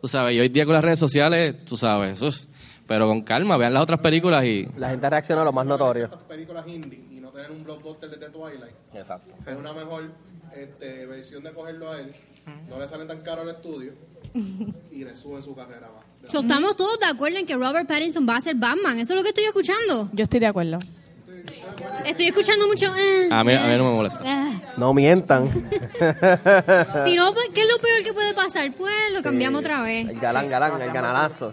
[0.00, 2.38] tú sabes, y hoy día con las redes sociales, tú sabes, uf,
[2.86, 4.66] pero con calma, vean las otras películas y...
[4.76, 6.10] La gente reacciona a lo más notorio.
[6.28, 8.74] películas indie y no tener un blockbuster de The Twilight.
[8.94, 9.30] Exacto.
[9.46, 10.10] Es una mejor
[10.54, 12.10] este, versión de cogerlo a él.
[12.68, 13.92] No le salen tan caro al estudio
[14.90, 16.30] y le suben su carrera más.
[16.30, 18.98] So, estamos todos de acuerdo en que Robert Pattinson va a ser Batman.
[18.98, 20.08] Eso es lo que estoy escuchando.
[20.12, 20.78] Yo estoy de acuerdo.
[22.06, 22.86] Estoy escuchando mucho.
[22.96, 24.20] eh, A mí, a mí no me molesta.
[24.24, 24.52] eh.
[24.76, 25.50] No mientan.
[27.04, 28.70] Si no, pues, ¿qué es lo peor que puede pasar?
[28.76, 30.08] Pues lo cambiamos otra vez.
[30.08, 31.52] El galán, galán, el ganalazo.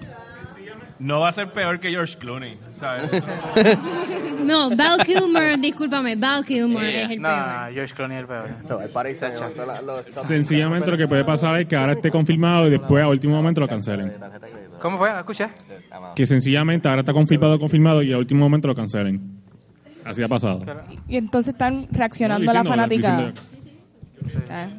[1.00, 3.10] No va a ser peor que George Clooney, ¿sabes?
[4.42, 7.40] No, Val Kilmer, discúlpame, Val Kilmer es el No, peor.
[7.70, 8.50] no, George Clooney es el peor.
[8.70, 12.12] No, el pariseño, todos los- los- Sencillamente lo que puede pasar es que ahora esté
[12.12, 14.14] confirmado y después a último momento lo cancelen.
[14.80, 15.12] ¿Cómo fue?
[15.12, 15.48] ¿No escuché?
[16.16, 19.42] Que sencillamente ahora está confirmado, confirmado y a último momento lo cancelen.
[20.06, 20.64] Así ha pasado.
[21.08, 23.34] Y entonces están reaccionando No, a la diciendo- fanática.
[24.50, 24.70] Ah.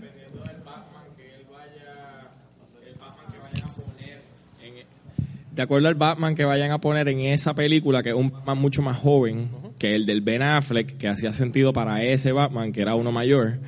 [5.54, 8.58] de acuerdo al Batman que vayan a poner en esa película, que es un Batman
[8.58, 12.80] mucho más joven que el del Ben Affleck, que hacía sentido para ese Batman, que
[12.80, 13.58] era uno mayor,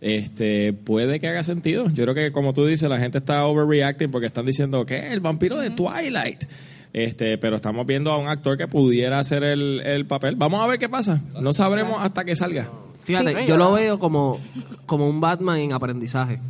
[0.00, 1.90] este puede que haga sentido.
[1.90, 5.20] Yo creo que, como tú dices, la gente está overreacting porque están diciendo que el
[5.20, 6.44] vampiro de Twilight.
[6.92, 10.36] Este, pero estamos viendo a un actor que pudiera hacer el, el papel.
[10.36, 11.20] Vamos a ver qué pasa.
[11.40, 12.68] No sabremos hasta que salga.
[13.04, 13.46] Fíjate, Sí.
[13.46, 14.40] yo lo veo como,
[14.86, 16.40] como un Batman en aprendizaje.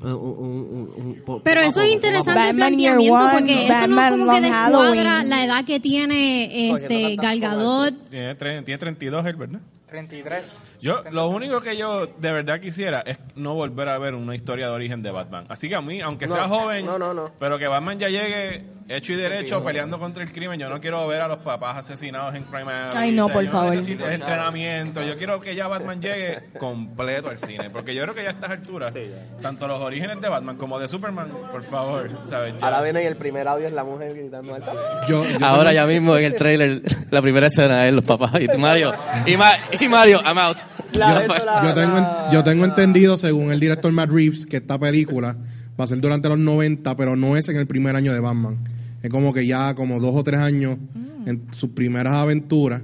[0.00, 0.92] Un- un-
[1.26, 4.40] un- Pero poco eso a es interesante el planteamiento One, porque eso no como que
[4.42, 5.28] descuadra Halloween.
[5.28, 7.94] la edad que tiene este Cogiendo tantas Gal Gadot.
[8.10, 9.60] Tiene, tre- tiene 32 él, ¿verdad?
[9.88, 10.58] 33.
[10.80, 14.68] Yo, lo único que yo de verdad quisiera es no volver a ver una historia
[14.68, 15.44] de origen de Batman.
[15.48, 17.30] Así que a mí, aunque sea No, joven, no, no, no.
[17.38, 21.06] pero que Batman ya llegue hecho y derecho peleando contra el crimen, yo no quiero
[21.06, 22.96] ver a los papás asesinados en Crime Alley.
[22.96, 23.74] Ay, no, O sea, por yo favor.
[23.74, 25.02] necesito entrenamiento.
[25.02, 28.32] Yo quiero que ya Batman llegue completo al cine, porque yo creo que ya a
[28.32, 28.94] estas alturas,
[29.42, 32.54] tanto los orígenes de Batman como de Superman, por favor, ¿sabes?
[32.58, 34.62] Ya- Ahora viene y el primer audio es la mujer gritando al
[35.06, 38.48] Yo, yo Ahora ya mismo en el trailer, la primera escena es los papás y
[38.56, 38.92] Mario.
[39.26, 40.56] Y, Ma- y Mario, I'm out.
[40.94, 44.46] La- yo, eso la- yo tengo, la- yo tengo entendido, según el director Matt Reeves,
[44.46, 45.36] que esta película
[45.78, 48.58] va a ser durante los 90, pero no es en el primer año de Batman.
[49.02, 50.78] Es como que ya como dos o tres años
[51.26, 52.82] en sus primeras aventuras.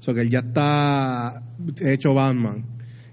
[0.00, 1.42] O sea, que él ya está
[1.82, 2.64] hecho Batman.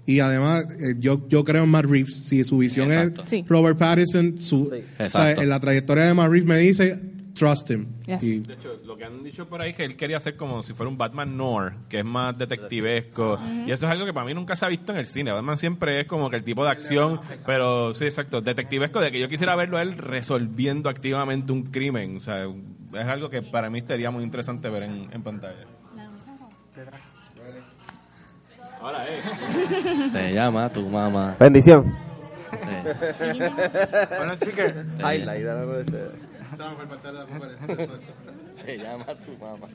[0.06, 2.22] Y además, eh, yo, yo creo en Matt Reeves.
[2.24, 3.22] Si su visión Exacto.
[3.22, 3.44] es Sí.
[3.48, 4.82] Robert Pattinson, su, Sí.
[4.94, 5.42] o sea, Exacto.
[5.42, 6.98] en la trayectoria de Matt Reeves me dice,
[7.34, 7.86] trust him.
[8.06, 8.22] Yes.
[8.22, 10.62] Y- De hecho, lo que han dicho por ahí es que él quería hacer como
[10.62, 13.38] si fuera un Batman noir, que es más detectivesco.
[13.66, 15.32] Y eso es algo que para mí nunca se ha visto en el cine.
[15.32, 19.20] Batman siempre es como que el tipo de acción, pero sí, exacto, detectivesco, de que
[19.20, 22.16] yo quisiera verlo a él resolviendo activamente un crimen.
[22.16, 25.64] O sea, es algo que para mí sería muy interesante ver en, en pantalla.
[28.82, 29.20] Hola, eh.
[30.12, 31.36] Te llama tu mamá.
[31.38, 31.94] Bendición.
[32.50, 33.42] Sí.
[34.16, 34.86] Bueno, speaker.
[38.66, 39.68] Llama tu mamá.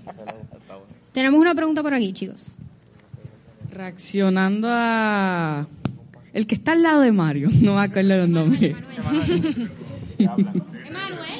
[1.12, 2.56] Tenemos una pregunta por aquí, chicos.
[3.72, 5.66] Reaccionando a...
[6.34, 8.76] El que está al lado de Mario, no me acuerdo los nombres.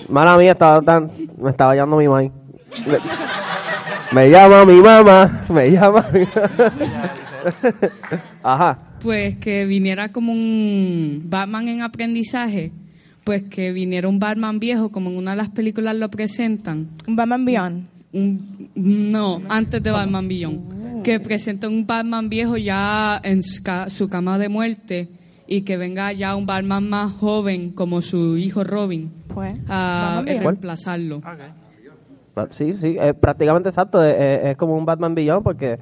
[0.10, 2.32] Mala mía, estaba tan, me estaba llamando mi mamá.
[4.12, 6.24] Me llama mi mamá, me llama mi
[8.44, 8.78] Ajá.
[9.02, 12.72] Pues que viniera como un Batman en aprendizaje,
[13.26, 16.92] pues que viniera un Batman viejo, como en una de las películas lo presentan.
[17.08, 17.88] Un Batman Beyond.
[18.14, 21.04] Un- no, antes de Batman Beyond.
[21.04, 25.10] Que presenta un Batman viejo ya en su ca- su cama de muerte
[25.48, 30.26] y que venga ya un Batman más joven como su hijo Robin Pues, a Batman
[30.26, 30.44] Beyond.
[30.46, 31.22] reemplazarlo.
[32.52, 34.04] Sí, sí, es prácticamente exacto.
[34.04, 35.78] Es, es- es como un Batman Beyond porque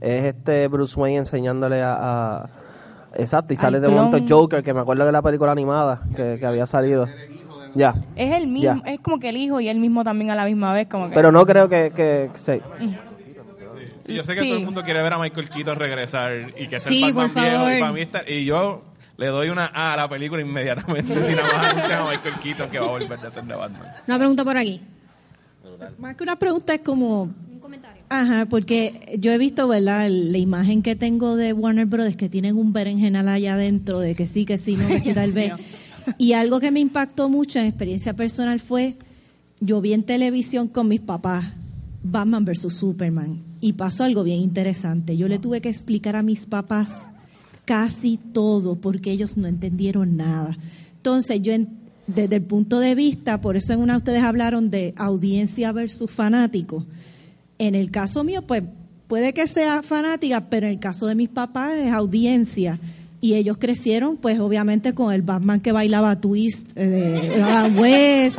[0.00, 1.94] es este Bruce Wayne enseñándole a.
[1.94, 2.50] a-
[3.16, 4.04] exacto, y sale de clon.
[4.06, 7.08] momento Joker, que me acuerdo de la película animada que, que había salido.
[7.74, 7.94] Ya.
[8.14, 8.92] Es el mismo, Ya.
[8.92, 11.14] es como que el hijo y él mismo también a la misma vez, como que...
[11.14, 11.90] Pero no creo que.
[11.94, 12.60] que, sí.
[14.06, 14.48] Sí, yo sé que Sí.
[14.48, 17.44] todo el mundo quiere ver a Michael Keaton regresar y que sea Sí, el Batman
[17.44, 17.70] viejo.
[17.72, 18.82] Y, para mí está- y yo
[19.16, 22.70] le doy una A a la película inmediatamente si nada más anuncian a Michael Keaton
[22.70, 23.82] que va a volver a ser de Batman.
[24.06, 24.80] Una pregunta por aquí.
[25.98, 27.30] Más que una pregunta es como.
[28.20, 30.08] Ajá, porque yo he visto, ¿verdad?
[30.10, 34.26] La imagen que tengo de Warner Brothers que tienen un berenjenal allá adentro de que
[34.26, 35.52] sí, que sí, no, que sí, tal vez.
[36.18, 38.96] Y algo que me impactó mucho en experiencia personal fue,
[39.60, 41.44] yo vi en televisión con mis papás
[42.02, 45.16] Batman versus Superman y pasó algo bien interesante.
[45.16, 47.08] Yo le tuve que explicar a mis papás
[47.64, 50.56] casi todo porque ellos no entendieron nada.
[50.96, 51.54] Entonces, yo
[52.06, 56.84] desde el punto de vista, por eso en una ustedes hablaron de audiencia versus fanático.
[57.58, 58.62] En el caso mío, pues
[59.06, 62.78] puede que sea fanática, pero en el caso de mis papás es audiencia.
[63.20, 66.84] Y ellos crecieron, pues obviamente con el Batman que bailaba twist eh,
[67.34, 68.38] de Adam West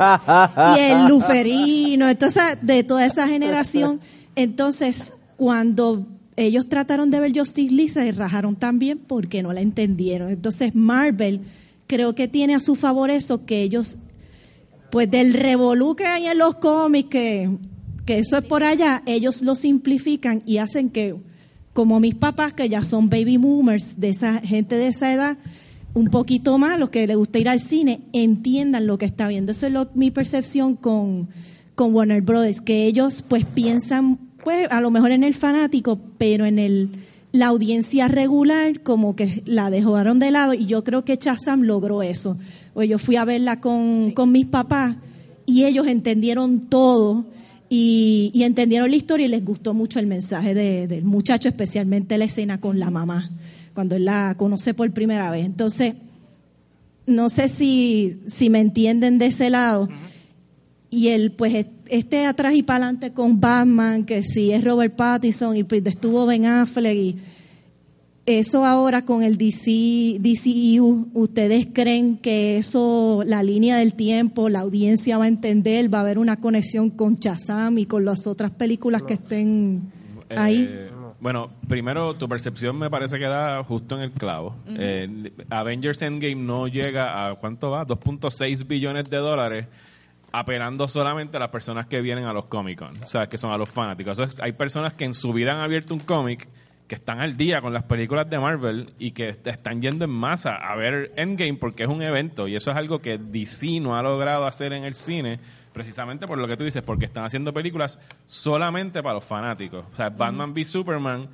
[0.76, 4.00] y el Luferino, entonces de toda esa generación.
[4.36, 10.28] Entonces, cuando ellos trataron de ver Justice League, se rajaron también porque no la entendieron.
[10.28, 11.40] Entonces, Marvel
[11.86, 13.96] creo que tiene a su favor eso, que ellos
[14.90, 17.50] pues del revolú que hay en los cómics, que,
[18.06, 21.14] que eso es por allá, ellos lo simplifican y hacen que,
[21.72, 25.36] como mis papás, que ya son baby boomers, de esa gente de esa edad,
[25.92, 29.52] un poquito más, los que les gusta ir al cine, entiendan lo que está viendo.
[29.52, 31.26] Eso es lo- mi percepción con,
[31.74, 36.46] con Warner Brothers, que ellos pues piensan, pues a lo mejor en el fanático, pero
[36.46, 36.90] en el
[37.32, 42.02] la audiencia regular como que la dejaron de lado y yo creo que Chazam logró
[42.02, 42.38] eso.
[42.72, 44.96] Pues yo fui a verla con, con mis papás
[45.44, 47.26] y ellos entendieron todo
[47.68, 52.16] y, y entendieron la historia y les gustó mucho el mensaje de- del muchacho, especialmente
[52.18, 53.30] la escena con la mamá,
[53.74, 55.44] cuando él la conoce por primera vez.
[55.44, 55.94] Entonces,
[57.06, 59.88] no sé si, si me entienden de ese lado.
[60.90, 64.94] Y el, pues, es- este atrás y para adelante con Batman, que si es Robert
[64.96, 67.16] Pattinson y pues estuvo Ben Affleck y
[68.26, 74.60] eso ahora con el DC, DCEU, ¿ustedes creen que eso, la línea del tiempo, la
[74.60, 78.50] audiencia va a entender, va a haber una conexión con Shazam y con las otras
[78.50, 79.92] películas que estén
[80.36, 80.68] ahí?
[80.68, 84.56] Eh, bueno, primero, tu percepción me parece que da justo en el clavo.
[84.68, 87.86] Eh, Avengers Endgame no llega a, ¿cuánto va?
[87.86, 89.66] 2.6 billones de dólares
[90.32, 93.52] apelando solamente a las personas que vienen a los Comic Con, o sea, que son
[93.52, 94.18] a los fanáticos.
[94.18, 96.48] O sea, hay personas que en su vida han abierto un cómic
[96.86, 100.10] que están al día con las películas de Marvel y que est- están yendo en
[100.10, 103.96] masa a ver Endgame porque es un evento y eso es algo que DC no
[103.96, 105.40] ha logrado hacer en el cine
[105.72, 109.84] precisamente por lo que tú dices, porque están haciendo películas solamente para los fanáticos.
[109.92, 111.28] O sea, Batman v Superman,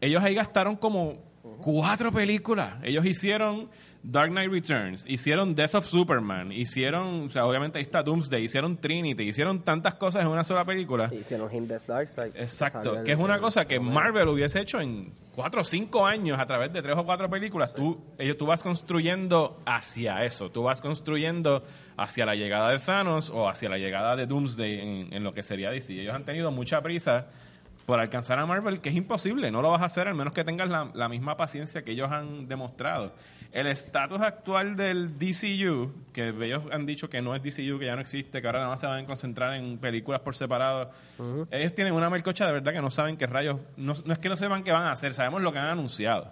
[0.00, 1.16] ellos ahí gastaron como
[1.60, 2.74] cuatro películas.
[2.82, 3.68] Ellos hicieron
[4.02, 8.78] Dark Knight Returns, hicieron Death of Superman, hicieron, o sea, obviamente ahí está Doomsday, hicieron
[8.78, 11.10] Trinity, hicieron tantas cosas en una sola película.
[11.12, 12.34] Hicieron Him Darkseid.
[12.34, 16.46] Exacto, que es una cosa que Marvel hubiese hecho en cuatro o cinco años a
[16.46, 17.74] través de tres o cuatro películas.
[17.74, 21.62] Tú, ellos, tú vas construyendo hacia eso, tú vas construyendo
[21.98, 25.42] hacia la llegada de Thanos o hacia la llegada de Doomsday en, en lo que
[25.42, 25.92] sería DC.
[25.92, 27.26] Ellos han tenido mucha prisa
[27.90, 30.44] por alcanzar a Marvel, que es imposible, no lo vas a hacer al menos que
[30.44, 33.12] tengas la, la misma paciencia que ellos han demostrado.
[33.50, 37.96] El estatus actual del DCU, que ellos han dicho que no es DCU, que ya
[37.96, 40.92] no existe, que ahora nada más se van a concentrar en películas por separado,
[41.50, 44.28] ellos tienen una melcocha de verdad que no saben qué rayos, no, no es que
[44.28, 46.30] no sepan qué van a hacer, sabemos lo que han anunciado,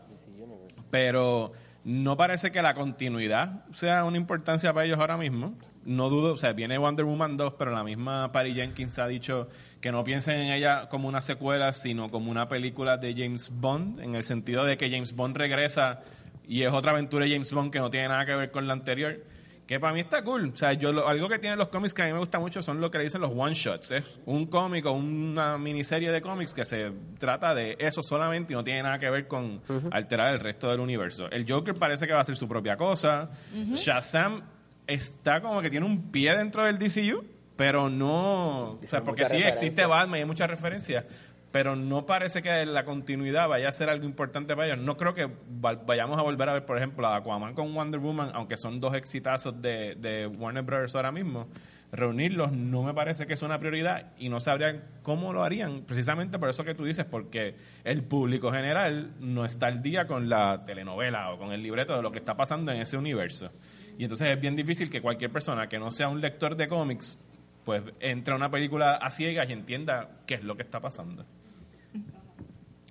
[0.92, 1.50] pero
[1.82, 5.58] no parece que la continuidad sea una importancia para ellos ahora mismo.
[5.84, 9.48] No dudo, o sea, viene Wonder Woman 2, pero la misma Patty Jenkins ha dicho
[9.80, 14.00] que no piensen en ella como una secuela, sino como una película de James Bond,
[14.00, 16.00] en el sentido de que James Bond regresa
[16.46, 18.72] y es otra aventura de James Bond que no tiene nada que ver con la
[18.72, 19.22] anterior.
[19.68, 20.50] Que para mí está cool.
[20.54, 22.62] O sea, yo lo- algo que tienen los cómics que a mí me gusta mucho
[22.62, 23.90] son lo que le dicen los one shots.
[23.90, 28.56] Es un cómic o una miniserie de cómics que se trata de eso solamente y
[28.56, 29.60] no tiene nada que ver con
[29.90, 31.30] alterar el resto del universo.
[31.30, 33.28] El Joker parece que va a hacer su propia cosa.
[33.74, 34.40] Shazam
[34.86, 37.22] está como que tiene un pie dentro del DCU,
[37.58, 39.84] pero no, o sea, porque sí existe.
[39.84, 41.04] Batman y hay muchas referencias,
[41.50, 44.78] pero no parece que la continuidad vaya a ser algo importante para ellos.
[44.78, 47.98] No creo que va- vayamos a volver a ver, por ejemplo, a Aquaman con Wonder
[48.00, 51.48] Woman, aunque son dos exitazos de, de Warner Brothers ahora mismo.
[51.90, 56.38] Reunirlos no me parece que es una prioridad y no sabrían cómo lo harían, precisamente
[56.38, 60.64] por eso que tú dices, porque el público general no está al día con la
[60.66, 63.50] telenovela o con el libreto de lo que está pasando en ese universo.
[63.96, 67.18] Y entonces es bien difícil que cualquier persona que no sea un lector de cómics,
[67.68, 71.26] pues entre a una película a ciegas y entienda qué es lo que está pasando.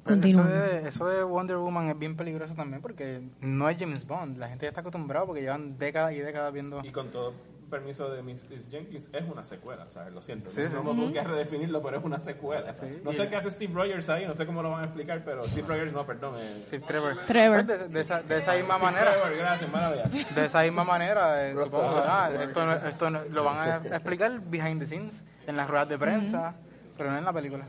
[0.05, 4.37] Eso de, eso de Wonder Woman es bien peligroso también porque no es James Bond.
[4.37, 6.85] La gente ya está acostumbrada porque llevan décadas y décadas viendo.
[6.85, 7.33] Y con todo
[7.69, 10.13] permiso de Miss, Jenkins, es una secuela, ¿sabes?
[10.13, 10.49] Lo siento.
[10.51, 10.75] Sí, no, sí.
[10.95, 12.73] me busques redefinirlo, pero es una secuela.
[13.03, 15.43] No sé qué hace Steve Rogers ahí, no sé cómo lo van a explicar, pero
[15.43, 16.35] Steve Rogers, no, perdón.
[16.37, 17.17] eh, Steve Trevor.
[17.25, 17.65] Trevor.
[17.65, 19.11] De, de esa, de esa misma manera.
[19.11, 20.03] Trevor, gracias, maravilla.
[20.35, 22.41] De esa misma manera, eh, supongo, ¿verdad?
[22.43, 25.97] Esto, no- esto no- lo van a explicar behind the scenes, en las ruedas de
[25.97, 26.55] prensa,
[26.97, 27.65] pero no en la película.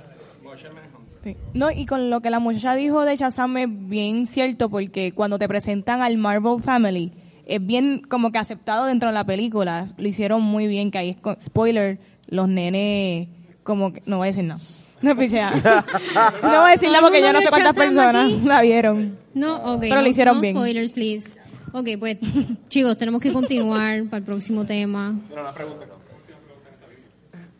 [1.23, 1.37] Sí.
[1.53, 5.39] No, y con lo que la muchacha dijo de Shazam es bien cierto porque cuando
[5.39, 7.13] te presentan al Marvel Family
[7.49, 9.87] es bien como que aceptado dentro de la película.
[9.97, 13.29] Lo hicieron muy bien, que ahí es con- spoiler, los nenes
[13.65, 14.61] como que no voy a decir nada.
[15.03, 15.51] No pichea.
[16.43, 18.41] no voy a decir nada ¿Todo porque yo no sé cuántas personas aquí?
[18.45, 19.19] la vieron.
[19.35, 19.81] No, ok.
[19.81, 20.55] Pero no, lo hicieron no bien.
[20.57, 21.39] spoilers, please.
[21.73, 22.19] Ok, pues,
[22.69, 25.13] chicos, tenemos que continuar para el próximo tema.
[25.29, 25.87] Mira, una pregunta.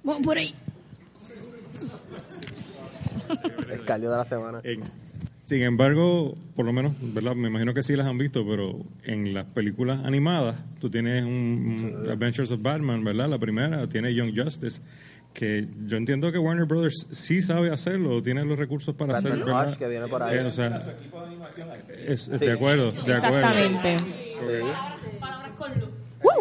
[0.03, 0.55] Vamos por ahí.
[3.71, 4.61] El calio de la semana.
[4.65, 4.83] En-
[5.49, 7.35] sin embargo, por lo menos, ¿verdad?
[7.35, 11.95] Me imagino que sí las han visto, pero en las películas animadas, tú tienes un,
[12.05, 13.29] un Adventures of Batman, ¿verdad?
[13.31, 14.83] La primera tiene Young Justice,
[15.33, 19.47] que yo entiendo que Warner Brothers sí sabe hacerlo, tiene los recursos para Batman hacerlo,
[19.57, 19.73] ¿verdad?
[19.73, 20.37] Hush, que viene por ahí.
[20.37, 20.83] Eh, o sea,
[22.07, 23.39] es- es- de acuerdo, de acuerdo.
[23.49, 23.97] Exactamente.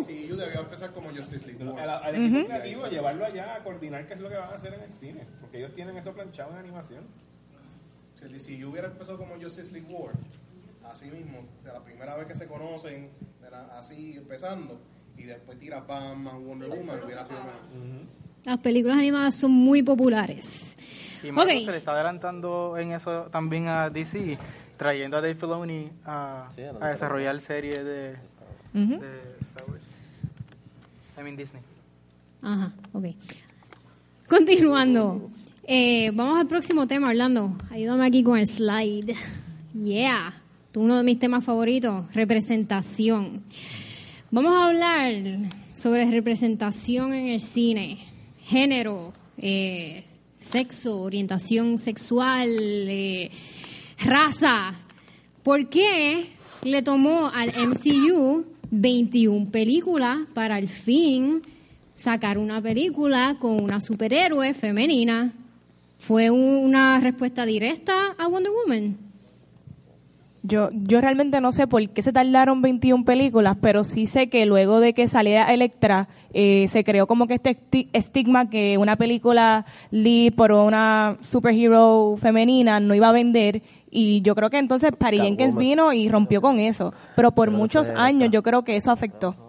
[0.06, 1.63] Sí, yo debía empezar como Justice League.
[1.80, 4.74] Al, al equipo creativo, llevarlo allá a coordinar qué es lo que van a hacer
[4.74, 7.04] en el cine, porque ellos tienen eso planchado en animación.
[8.20, 10.14] Si el DCU hubiera empezado como Justice League War,
[10.92, 13.10] así mismo, de la primera vez que se conocen,
[13.42, 14.80] de la- así empezando,
[15.18, 17.62] y después tira Batman, Wonder Woman, hubiera sido mejor.
[18.46, 20.78] Las películas animadas son muy populares.
[21.24, 24.38] Y Marvel se le está adelantando en eso también a DC,
[24.78, 28.16] trayendo a Dave Filoni a, Sí, a la a desarrollar series de,
[28.74, 29.82] de Star Wars.
[31.20, 31.62] I mean Disney.
[32.42, 33.06] Ajá, ok.
[34.30, 35.30] Continuando.
[35.70, 37.54] Eh, vamos al próximo tema, Orlando.
[37.70, 39.14] Ayúdame aquí con el slide.
[39.74, 40.34] Yeah.
[40.74, 43.44] Uno de mis temas favoritos, representación.
[44.32, 45.14] Vamos a hablar
[45.74, 47.98] sobre representación en el cine,
[48.46, 50.06] género, eh,
[50.38, 53.30] sexo, orientación sexual, eh,
[54.06, 54.74] raza.
[55.44, 56.28] ¿Por qué
[56.63, 61.42] le tomó al MCU 21 películas para al fin
[61.98, 65.34] sacar una película con una superhéroe femenina?
[65.98, 68.98] ¿Fue un- una respuesta directa a Wonder Woman?
[70.43, 74.45] Yo, yo realmente no sé por qué se tardaron 21 películas, pero sí sé que
[74.45, 78.95] luego de que saliera Electra, eh, se creó como que este esti- estigma que una
[78.95, 84.91] película lead por una superhero femenina no iba a vender Y yo creo que entonces
[84.98, 86.93] Patty Jenkins vino y rompió con eso.
[87.15, 89.46] Pero por Pero muchos años yo creo que eso afectó.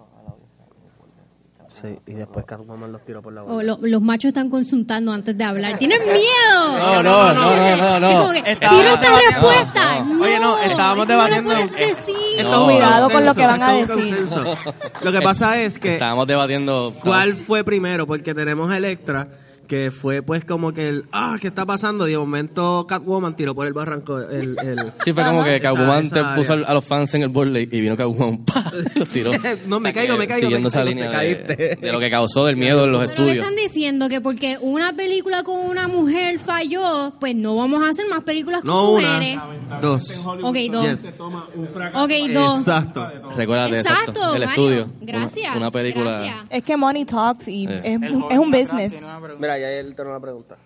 [1.81, 3.63] Sí, y después Catwoman los tiró por la O boca.
[3.63, 5.79] lo- los machos están consultando antes de hablar.
[5.79, 6.79] ¡Tienen miedo!
[6.79, 8.09] No, no, no, no, no, no.
[8.09, 10.05] Es como que, Estábamos Tiro esta debatiendo- respuesta.
[10.05, 10.23] no.
[10.25, 12.17] Oye, no, estábamos eso no lo debatiendo- puedes decir.
[12.39, 12.65] Esto No.
[12.65, 14.55] Cuidado con lo que van a consenso, esto es un decir.
[14.55, 14.81] consenso.
[15.05, 16.95] Lo que pasa es que Estábamos debatiendo.
[17.03, 18.07] ¿Cuál fue primero?
[18.07, 19.29] Porque tenemos Electra,
[19.69, 22.07] que fue pues como que el, ah, ¿qué está pasando?
[22.07, 24.57] De momento Catwoman tiró por el barranco el...
[24.59, 26.67] el Sí, fue como que Esa- Catwoman te esa puso área.
[26.67, 28.73] a los fans en el borde y vino Catwoman, ¡pa!
[28.97, 29.31] Los tiró.
[29.69, 31.13] No, me O sea, caigo, que me caigo, Siguiendo me caigo, esa te línea de,
[31.47, 31.77] caíste.
[31.87, 33.37] de lo que causó del miedo en los Pero estudios.
[33.37, 38.07] están diciendo que porque una película con una mujer falló, pues no vamos a hacer
[38.09, 39.39] más películas con No mujeres.
[39.69, 40.27] una, dos.
[40.43, 40.85] Ok, dos.
[41.03, 41.21] Yes.
[41.21, 42.59] Ok, dos.
[42.61, 43.07] Exacto.
[43.37, 44.35] Recuérdate, Exacto, exacto.
[44.35, 44.49] El Mario.
[44.49, 44.89] estudio.
[45.03, 46.11] Gracias, Una, una película.
[46.13, 46.37] gracias.
[46.51, 47.81] Es que money talks y Eh.
[47.85, 49.03] es, es un business.
[49.39, 50.57] Mira, ya él tiene una pregunta.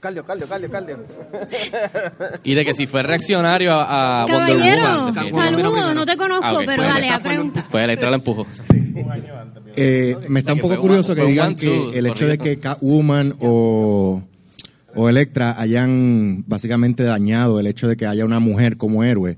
[0.00, 0.98] Cardio, cardio, cardio, cardio.
[2.44, 5.24] Y de que si fue reaccionario a, a Wonder Caballero, Woman.
[5.24, 7.64] que- saludos, no te conozco, Ah, ok, pero pues- dale, a preguntar.
[7.70, 8.46] Pues Electra la empujó.
[9.76, 13.34] Eh, me está un poco curioso que fue digan que el hecho de que Catwoman
[13.40, 14.22] o,
[14.94, 19.36] o Electra hayan básicamente dañado el hecho de que haya una mujer como héroe.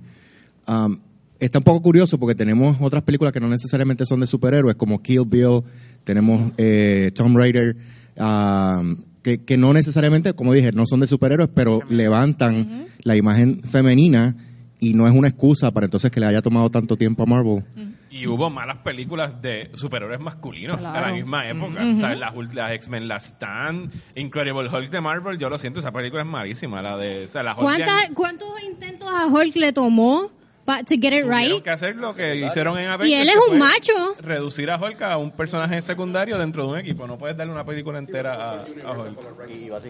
[0.68, 0.98] Um,
[1.40, 5.02] está un poco curioso porque tenemos otras películas que no necesariamente son de superhéroes, como
[5.02, 5.62] Kill Bill,
[6.04, 7.76] tenemos eh, Tomb Raider,
[8.18, 13.62] um, que, que no necesariamente, como dije, no son de superhéroes, pero levantan la imagen
[13.62, 14.34] femenina
[14.80, 17.64] y no es una excusa para entonces que le haya tomado tanto tiempo a Marvel.
[18.10, 21.14] Y hubo malas películas de superhéroes masculinos a la Claro.
[21.14, 21.82] misma época.
[21.86, 25.92] O sea, las, las X-Men, las Stan, Incredible Hulk de Marvel, yo lo siento, esa
[25.92, 26.82] película es malísima.
[26.82, 30.30] La de, o sea, la Hulk ¿Cuántas- ¿Cuántos intentos a Hulk le tomó
[30.64, 31.62] para to get it right?
[31.62, 33.20] que hacer lo que hicieron en Y Avengers.
[33.22, 33.92] él es un macho.
[34.22, 37.06] Reducir a Hulk a un personaje secundario dentro de un equipo.
[37.06, 39.18] No puedes darle una película entera a, a Hulk.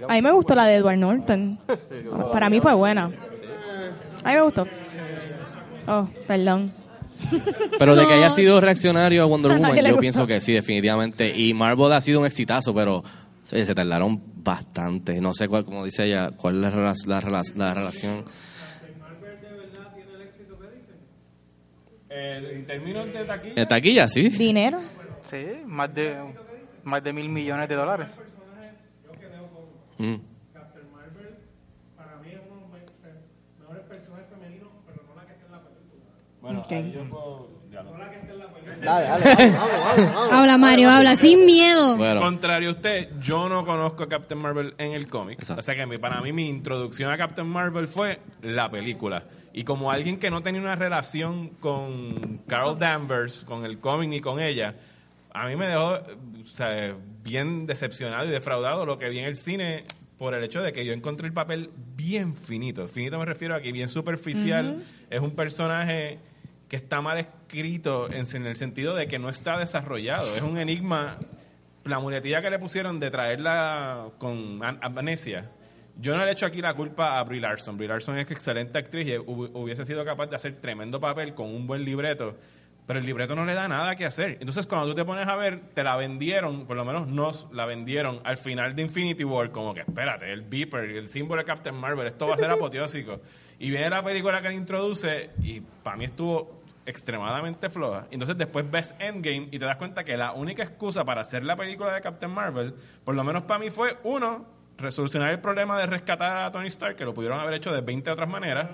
[0.09, 1.59] A mí me gustó la de Edward Norton.
[2.33, 3.11] Para mí fue buena.
[4.25, 4.67] A mí me gustó.
[5.87, 6.73] Oh, perdón.
[7.79, 11.33] Pero de que haya sido reaccionario a Wonder Woman, yo pienso que sí, definitivamente.
[11.37, 13.03] Y Marvel ha sido un exitazo, pero
[13.53, 15.21] oye, se tardaron bastante.
[15.21, 18.25] No sé cuál, como dice ella, cuál es la, rela- la, rela- la relación.
[22.15, 24.29] Eh, en términos de taquilla, En taquilla, sí.
[24.29, 24.79] Dinero.
[25.25, 26.17] Sí, más de,
[26.85, 28.19] más de mil millones de dólares.
[29.99, 30.17] Mm.
[36.41, 37.93] bueno, yo puedo- ya no.
[37.93, 40.33] Dale, dale, vamos, vamos, vamos, vamos.
[40.33, 41.97] Habla Mario, habla sin miedo.
[41.97, 45.39] Bueno, Contrario a usted, yo no conozco a Captain Marvel en el cómic.
[45.41, 49.23] O sea que mi- para mí mi introducción a Captain Marvel fue la película.
[49.55, 54.21] Y como alguien que no tenía una relación con Carol Danvers, con el cómic ni
[54.21, 54.75] con ella,
[55.33, 55.93] a mí me dejó
[56.43, 59.85] o sea, bien decepcionado y defraudado lo que vi en el cine
[60.19, 62.87] por el hecho de que yo encontré el papel bien finito.
[62.87, 64.83] Finito me refiero a que bien superficial.
[65.11, 66.19] Es un personaje
[66.69, 70.35] que está mal escrito en, en el sentido de que no está desarrollado.
[70.37, 71.19] Es un enigma.
[71.85, 75.51] La muletilla que le pusieron de traerla con am- amnesia.
[75.99, 77.77] Yo no le echo aquí la culpa a Brie Larson.
[77.77, 81.47] Brie Larson es excelente actriz y hu- hubiese sido capaz de hacer tremendo papel con
[81.55, 82.37] un buen libreto.
[82.87, 84.39] Pero el libreto no le da nada que hacer.
[84.41, 87.65] Entonces, cuando tú te pones a ver, te la vendieron, por lo menos nos la
[87.65, 91.77] vendieron al final de Infinity War, como que espérate, el beeper, el símbolo de Captain
[91.77, 93.21] Marvel, esto va a ser apoteósico.
[93.61, 98.09] Y viene la película que le introduce y para mí estuvo extremadamente floja.
[98.11, 101.55] Entonces después ves Endgame y te das cuenta que la única excusa para hacer la
[101.55, 102.75] película de Captain Marvel,
[103.05, 104.45] por lo menos para mí fue, uno,
[104.79, 108.11] resolucionar el problema de rescatar a Tony Stark, que lo pudieron haber hecho de 20
[108.11, 108.69] otras maneras,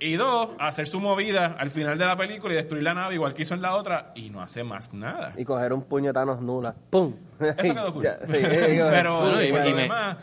[0.00, 3.34] y dos, hacer su movida al final de la película y destruir la nave igual
[3.34, 5.32] que hizo en la otra, y no hace más nada.
[5.36, 6.74] Y coger un Thanos nula.
[6.90, 7.14] ¡Pum!
[7.40, 8.02] Eso quedó cool.
[8.04, 10.16] Ya, sí, Pero Bueno, y- por y lo me- demás,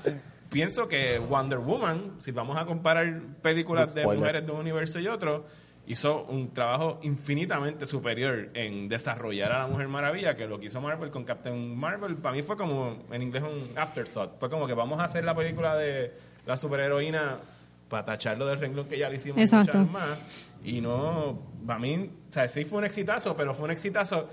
[0.50, 5.08] pienso que Wonder Woman, si vamos a comparar películas de mujeres de un universo y
[5.08, 5.46] otro,
[5.90, 10.80] hizo un trabajo infinitamente superior en desarrollar a la Mujer Maravilla que lo que hizo
[10.80, 12.16] Marvel con Captain Marvel.
[12.16, 14.40] Para mí fue como, en inglés, un afterthought.
[14.40, 16.14] Fue como que vamos a hacer la película de
[16.46, 17.40] la superheroína
[17.90, 19.80] para tacharlo del renglón que ya le hicimos Exacto.
[19.80, 20.24] más.
[20.64, 24.30] Y no, para mí, o sea, sí fue un exitazo, pero fue un exitazo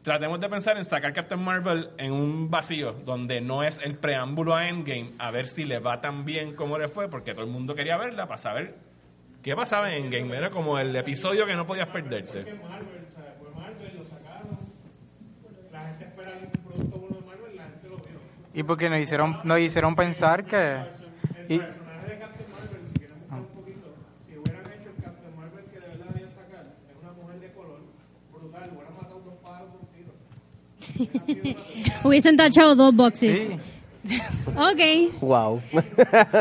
[0.00, 4.54] tratemos de pensar en sacar Captain Marvel en un vacío donde no es el preámbulo
[4.54, 7.50] a Endgame a ver si le va tan bien como le fue porque todo el
[7.50, 8.87] mundo quería verla para saber
[9.42, 12.44] qué pasaba en Endgame era como el episodio que no podías perderte.
[18.54, 20.78] Y porque nos hicieron, nos hicieron pensar que...
[21.48, 21.60] y-
[32.04, 33.50] Hubiesen tachado dos boxes.
[33.50, 33.56] sí,
[34.56, 35.60] Ok, Wow.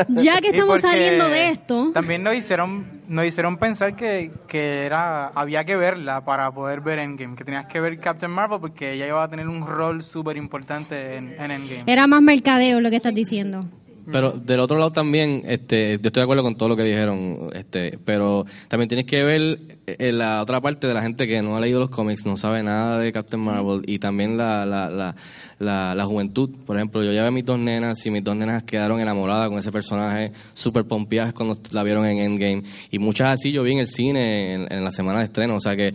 [0.09, 5.27] ya que estamos saliendo de esto, También nos hicieron, nos hicieron pensar que, que era
[5.29, 9.07] había que verla para poder ver Endgame, que tenías que ver Captain Marvel porque ella
[9.07, 11.83] iba a tener un rol súper importante en, en Endgame.
[11.87, 13.65] era más mercadeo lo que estás diciendo.
[14.11, 17.49] Pero del otro lado también, este, yo estoy de acuerdo con todo lo que dijeron,
[17.53, 21.57] este, pero también tienes que ver eh, la otra parte de la gente que no
[21.57, 25.15] ha leído los cómics, no sabe nada de Captain Marvel y también la, la, la,
[25.59, 26.49] la, la juventud.
[26.65, 29.59] Por ejemplo, yo llevé a mis dos nenas y mis dos nenas quedaron enamoradas con
[29.59, 32.63] ese personaje, súper pompeadas cuando la vieron en Endgame.
[32.91, 35.59] Y muchas así yo vi en el cine en, en la semana de estreno, o
[35.59, 35.93] sea que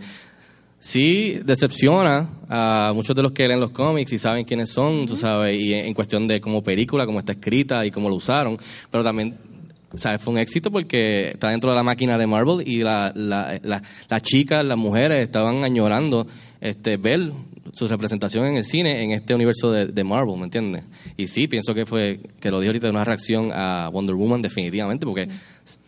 [0.85, 5.15] Sí, decepciona a muchos de los que leen los cómics y saben quiénes son, tú
[5.15, 8.57] sabes, y en en cuestión de como película, cómo está escrita y cómo lo usaron,
[8.91, 9.37] pero también,
[9.95, 10.21] ¿sabes?
[10.21, 13.81] Fue un éxito porque está dentro de la máquina de Marvel y la, la, la-
[14.09, 16.27] las chicas, las mujeres estaban añorando
[16.59, 17.31] este, ver
[17.73, 20.83] su representación en el cine en este universo de, de Marvel, ¿me entiendes?
[21.17, 25.05] Y sí, pienso que fue, que lo dije ahorita, una reacción a Wonder Woman definitivamente,
[25.05, 25.27] porque,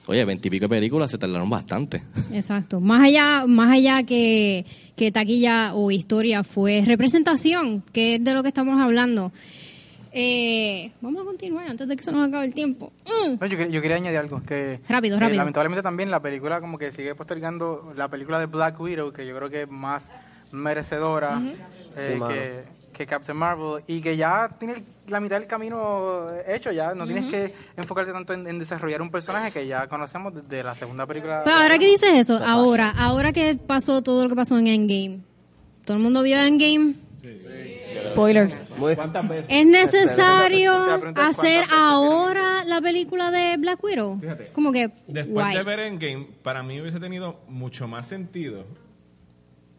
[0.07, 2.01] oye, veintipico de películas se tardaron bastante.
[2.33, 2.79] Exacto.
[2.79, 4.65] Más allá, más allá que,
[4.95, 9.31] que taquilla o historia fue representación, que es de lo que estamos hablando.
[10.17, 12.93] Eh, vamos a continuar antes de que se nos acabe el tiempo.
[13.05, 13.35] Mm.
[13.39, 15.37] No, yo, quer- yo quería añadir algo, que Rápido, rápido.
[15.39, 19.35] lamentablemente también la película como que sigue postergando la película de Black Widow, que yo
[19.35, 20.07] creo que es más
[20.55, 21.39] merecedora
[21.97, 26.71] eh, Sí, que, que Captain Marvel, y que ya tiene la mitad del camino hecho,
[26.71, 30.63] ya no tienes que enfocarte tanto en, en desarrollar un personaje que ya conocemos desde
[30.63, 31.41] la segunda película.
[31.43, 35.19] Pero ahora que dices eso, ahora, ahora que pasó todo lo que pasó en Endgame,
[35.85, 36.95] ¿todo el mundo vio Endgame?
[38.07, 38.67] Spoilers.
[39.49, 44.19] ¿Es necesario hacer ¿cuántas veces ahora la película de Black Widow?
[44.19, 45.57] Fíjate, Como que, Después guay.
[45.57, 48.65] de ver Endgame, para mí hubiese tenido mucho más sentido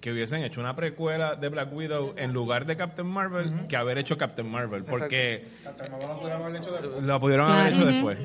[0.07, 3.98] que hubiesen hecho una precuela de Black Widow en lugar de Captain Marvel que haber
[3.98, 5.44] hecho Captain Marvel, porque
[7.02, 8.16] lo pudieron haber hecho después.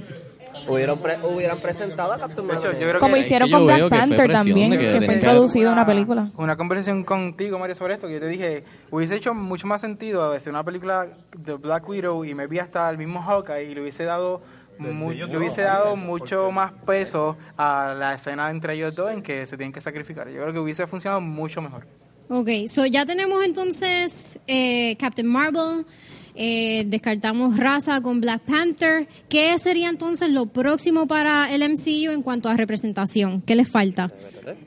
[0.67, 2.73] hubieron, pre- hubieran presentado a Captain Marvel.
[2.73, 5.07] yo creo Como que hicieron que con Black que Panther presión también, que que, fue
[5.07, 6.29] que- introducida una película.
[6.37, 10.31] una conversación contigo, Mario, sobre esto, que yo te dije, hubiese hecho mucho más sentido
[10.33, 13.81] hacer una película de Black Widow y me vi hasta el mismo Hawkeye y le
[13.81, 14.43] hubiese dado
[14.81, 16.53] mu- ellos le hubiese dado ¿por mucho qué?
[16.53, 20.27] más peso a la escena entre ellos dos en que se tienen que sacrificar.
[20.29, 21.85] Yo creo que hubiese funcionado mucho mejor.
[22.29, 25.85] Ok, so ya tenemos entonces eh, Captain Marvel,
[26.33, 29.05] eh, descartamos raza con Black Panther.
[29.27, 33.41] ¿Qué sería entonces lo próximo para el MCU en cuanto a representación?
[33.41, 34.09] ¿Qué les falta?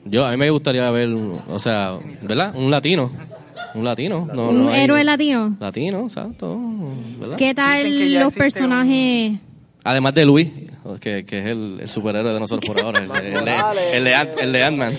[0.05, 2.55] Yo, a mí me gustaría ver, un- o sea, ¿verdad?
[2.55, 3.11] Un latino.
[3.73, 4.27] Un latino.
[4.31, 5.57] No, ¿Un no hay- héroe latino?
[5.59, 6.57] Latino, exacto.
[7.19, 7.35] ¿verdad?
[7.35, 9.33] ¿Qué tal los personajes?
[9.85, 10.51] Además de Luis,
[10.99, 12.99] que, que es el, el superhéroe de nosotros por ahora.
[12.99, 14.93] El, de- el, de- el de, Ant- el de Ant-Man.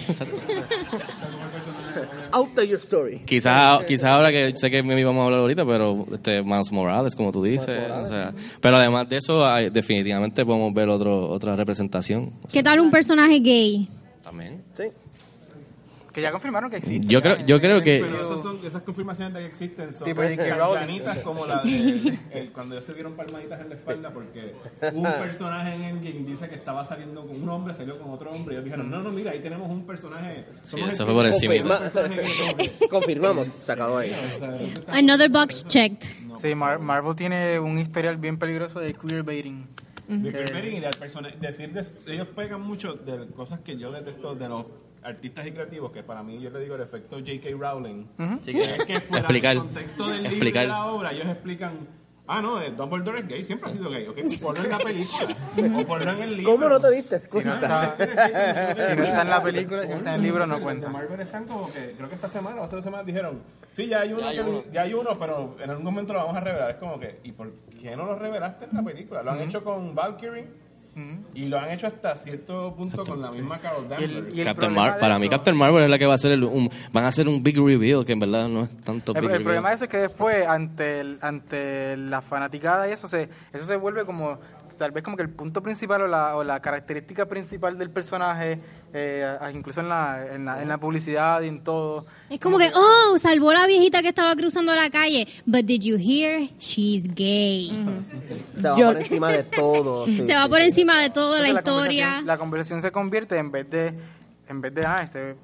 [2.33, 3.19] Out of your story.
[3.25, 7.15] Quizás quizás ahora que sé que me íbamos a hablar ahorita, pero este Miles Morales,
[7.17, 7.91] como tú dices.
[7.91, 12.33] O sea, pero además de eso, hay- definitivamente podemos ver otro, otra representación.
[12.53, 13.89] ¿Qué tal un personaje gay?
[14.23, 14.63] También.
[14.75, 14.85] Sí.
[16.17, 17.07] Que ya confirmaron que existe.
[17.07, 18.01] Yo creo, yo creo que...
[18.03, 20.39] Pero esos son, esas confirmaciones de que existen son Tipo Rowling.
[20.81, 24.55] llanitas como la de el- cuando ellos se dieron palmaditas en la espalda porque
[24.95, 28.55] un personaje en Endgame dice que estaba saliendo con un hombre, salió con otro hombre
[28.55, 30.47] y ellos dijeron, no, no, mira, ahí tenemos un personaje.
[30.63, 31.53] somos eso fue por encima.
[31.53, 34.11] que- Confirmamos, se acabó ahí.
[34.89, 36.03] Another box checked.
[36.41, 39.67] Sí, Mar- Marvel tiene un historial bien peligroso de queerbaiting.
[40.09, 41.71] De queerbaiting y de persona- decir
[42.07, 44.65] ellos pegan mucho de cosas que yo detesto de los
[45.07, 47.49] artistas y creativos que para mí yo le digo el efecto J.K.
[47.59, 48.05] Rowling.
[48.43, 49.55] Sí, es que fuera explicar.
[49.55, 51.73] del contexto del libro y de la obra ellos explican
[52.29, 55.27] ah no eh, Dumbledore es gay siempre ha sido gay ok ponlo en la película.
[55.81, 56.53] O ponlo en el libro.
[56.53, 59.95] ¿Cómo no te diste Si no, está, si no está en la película, si no
[59.95, 60.89] está en el libro, no cuenta.
[60.89, 63.41] Marvel están como que creo que esta semana o hace dos semanas dijeron
[63.75, 64.29] sí ya hay uno
[64.65, 66.71] que- ya hay uno pero en algún momento lo vamos a revelar.
[66.73, 69.23] Es como que ¿y por qué no lo revelaste en la película?
[69.23, 70.66] lo han hecho con Valkyrie
[71.35, 74.41] y lo han hecho hasta cierto punto con la misma Carol Y el- Danvers y
[74.41, 76.45] el Captain Mar de para mí Captain Marvel es la que va a hacer el,
[76.45, 79.25] un, van a hacer un big reveal que en verdad no es tanto El, big
[79.25, 79.43] el reveal.
[79.45, 83.65] problema de eso es que después, ante el, ante la fanaticada y eso, se, eso
[83.65, 84.39] se vuelve como,
[84.79, 88.59] tal vez como que el punto principal o la, o la característica principal del personaje,
[88.93, 92.07] eh, incluso en la, en, la, en la publicidad y en todo.
[92.31, 95.27] Es como que, oh, salvó la viejita que estaba cruzando la calle.
[95.47, 96.49] But did you hear?
[96.59, 97.71] She's gay.
[98.57, 100.07] Se va Yo- por encima de todo.
[100.07, 100.67] sí, Se va sí, por sí.
[100.67, 102.05] encima de toda la historia.
[102.23, 103.95] conversación- La conversación se convierte en vez de,
[104.49, 105.37] en vez de, ah, este,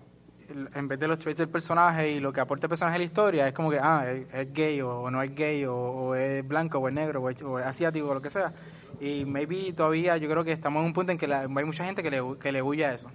[0.74, 3.04] en vez de los traits del personaje y lo que aporta el personaje a la
[3.04, 6.46] historia, es como que, ah, es, es gay o, no es gay o, o es
[6.46, 8.52] blanco o es negro o es, o es asiático o lo que sea.
[9.00, 11.84] Y maybe todavía yo creo que estamos en un punto en que la- hay mucha
[11.84, 13.08] gente que le, que le huye a eso.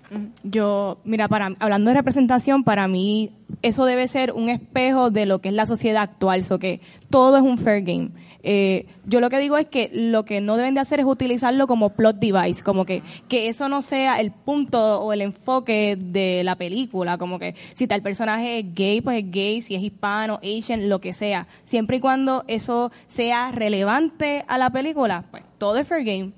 [0.44, 5.40] Yo, mira, para hablando de representación, para mí eso debe ser un espejo de lo
[5.40, 8.10] que es la sociedad actual, so que todo es un fair game.
[8.50, 11.68] Eh, yo lo que digo es que lo que no deben de hacer es utilizarlo
[11.68, 16.46] como plot device, como que, que eso no sea el punto o el enfoque de
[16.46, 20.40] la película, como que si tal personaje es gay, pues es gay, si es hispano,
[20.42, 21.46] asian, lo que sea.
[21.66, 26.32] Siempre y cuando eso sea relevante a la película, pues todo es fair game.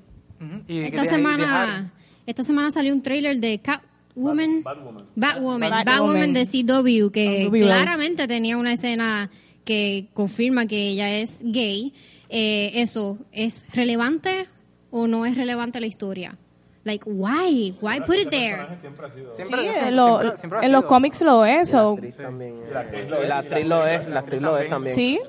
[0.68, 1.94] Y Esta semana,
[2.26, 4.64] esta semana salió un trailer de Catwoman.
[4.64, 5.06] Batwoman.
[5.16, 5.86] Batwoman, Batwoman.
[5.86, 9.30] Batwoman de CW, que claramente tenía una escena
[9.66, 11.94] que confirma que ella es gay.
[12.30, 14.48] Eh, ¿Eso es relevante
[14.92, 16.38] o no es relevante a la historia?
[16.86, 17.76] Like, why?
[17.82, 18.66] Why put it there?
[18.80, 20.88] Siempre, Sí, siempre- en, lo- siempre- siempre ha en los sido.
[20.88, 21.74] cómics lo es.
[21.74, 22.54] La o- actriz también.
[22.64, 24.96] eh, La actriz lo es, la actriz lo es también.
[24.96, 25.20] sí,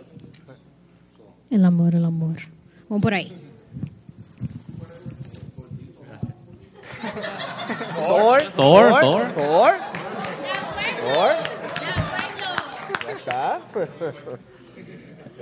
[1.51, 2.37] El amor, el amor.
[2.89, 3.33] Vamos por ahí.
[7.95, 8.43] Thor.
[8.55, 9.33] Thor, Thor.
[9.35, 9.72] Thor.
[11.14, 11.59] Thor.
[13.21, 13.61] Está.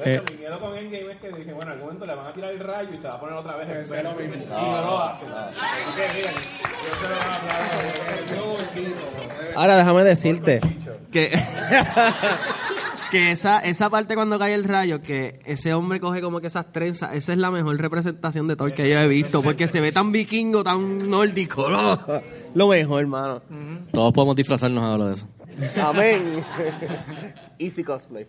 [0.04, 2.32] Eh, mi miedo con Endgame es que dije, bueno, en algún momento le van a
[2.32, 4.10] tirar el rayo y se va a poner otra vez el pelo.
[4.22, 5.26] Y no lo hace.
[5.26, 7.68] Así que miren, yo se lo voy a hablar.
[9.56, 10.60] Ahora déjame decirte
[11.10, 11.36] que,
[13.10, 16.70] que esa, esa parte cuando cae el rayo, que ese hombre coge como que esas
[16.70, 19.90] trenzas, esa es la mejor representación de Thor que yo he visto, porque se ve
[19.90, 21.98] tan vikingo, tan nórdico, ¿no?
[22.54, 23.42] Lo mejor, hermano.
[23.90, 25.26] Todos podemos disfrazarnos ahora de eso.
[25.80, 26.42] Amén.
[27.58, 28.26] Easy cosplay.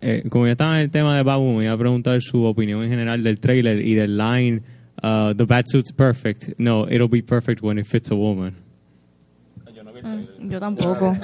[0.00, 2.82] Eh, como ya estaba en el tema de Babu, me iba a preguntar su opinión
[2.82, 4.62] en general del trailer y del line
[5.02, 6.58] uh, The batsuit's perfect.
[6.58, 8.56] No, it'll be perfect when it fits a woman.
[10.40, 11.14] yo tampoco.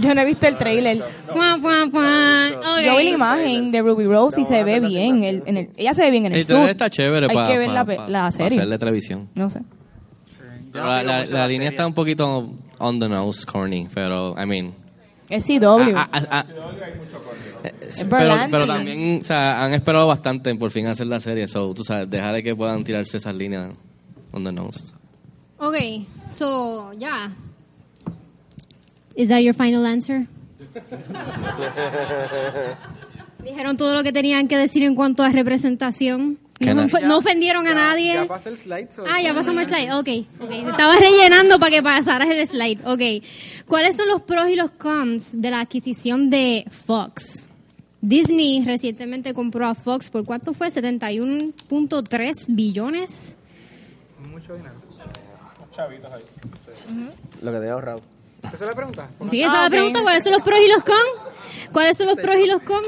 [0.00, 0.98] Yo no he visto el trailer.
[0.98, 5.24] Yo vi la imagen de Ruby Rose y se ve bien.
[5.24, 7.48] el- en el- ella se ve bien en el, El trailer está chévere Hay para
[7.48, 8.58] que ver la, serie.
[8.58, 9.28] hacerle televisión.
[9.34, 9.62] No sé.
[10.72, 12.48] Pero la, la- la línea está un poquito
[12.78, 14.74] on the nose, corny, pero, I mean...
[15.28, 15.92] Es CW.
[15.96, 16.44] ah, ah, ah,
[17.80, 21.48] Es pero, pero también, o sea, han esperado bastante en por fin hacer la serie,
[21.48, 23.72] so, tú sabes, dejar que puedan tirarse esas líneas
[24.32, 24.80] on the nose.
[25.58, 25.76] Ok,
[26.12, 27.30] so, ya.
[29.16, 30.26] Is that your final answer?
[33.42, 36.38] Dijeron todo lo que tenían que decir en cuanto a representación.
[36.60, 38.14] No, ofo- no ofendieron a nadie.
[38.14, 38.88] Ya pasa el slide.
[38.94, 39.92] so- Ah, ya pasamos el slide.
[39.92, 40.08] Ok,
[40.40, 40.50] ok.
[40.70, 42.80] Estaba rellenando para que pasaras el slide.
[42.86, 43.22] Ok.
[43.66, 47.48] ¿Cuáles son los pros y los cons de la adquisición de Fox?
[48.00, 50.70] Disney recientemente compró a Fox por cuánto fue?
[50.70, 53.36] 71.3 billones.
[54.30, 54.74] Mucho dinero.
[57.42, 58.00] Lo que te he ahorrado.
[58.44, 59.08] ¿Esa es la pregunta?
[59.28, 60.00] Sí, esa es Ah, la pregunta.
[60.02, 61.70] ¿Cuáles son los pros y los cons?
[61.72, 62.86] ¿Cuáles son los pros y los cons?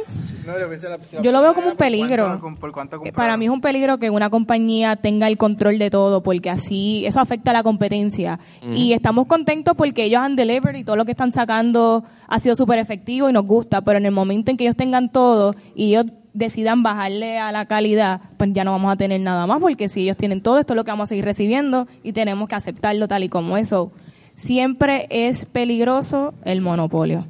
[0.49, 2.25] No, yo pensé la- la Yo lo veo como un por peligro.
[2.27, 3.13] cuánto- con- por cuánto Eh.
[3.13, 7.05] Para mí es un peligro que una compañía tenga el control de todo, porque así
[7.07, 8.41] eso afecta a la competencia.
[8.75, 12.57] Y estamos contentos porque ellos han delivered y todo lo que están sacando ha sido
[12.57, 15.91] súper efectivo y nos gusta, pero en el momento en que ellos tengan todo y
[15.91, 19.89] ellos decidan bajarle a la calidad, pues ya no vamos a tener nada más, porque
[19.89, 22.55] si ellos tienen todo, esto es lo que vamos a seguir recibiendo y tenemos que
[22.55, 23.91] aceptarlo tal y como eso.
[24.37, 27.27] Siempre es peligroso el monopolio.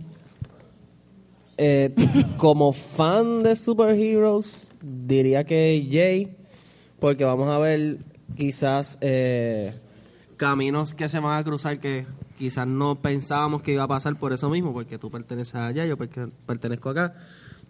[1.60, 1.92] Eh,
[2.36, 6.36] como fan de superheroes, diría que Jay,
[7.00, 7.98] porque vamos a ver
[8.36, 9.74] quizás eh,
[10.36, 12.06] caminos que se van a cruzar que
[12.38, 15.96] quizás no pensábamos que iba a pasar por eso mismo, porque tú perteneces allá, yo
[15.96, 17.14] pertenezco acá.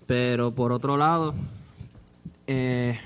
[0.07, 1.35] Pero por otro lado,
[2.47, 2.99] eh,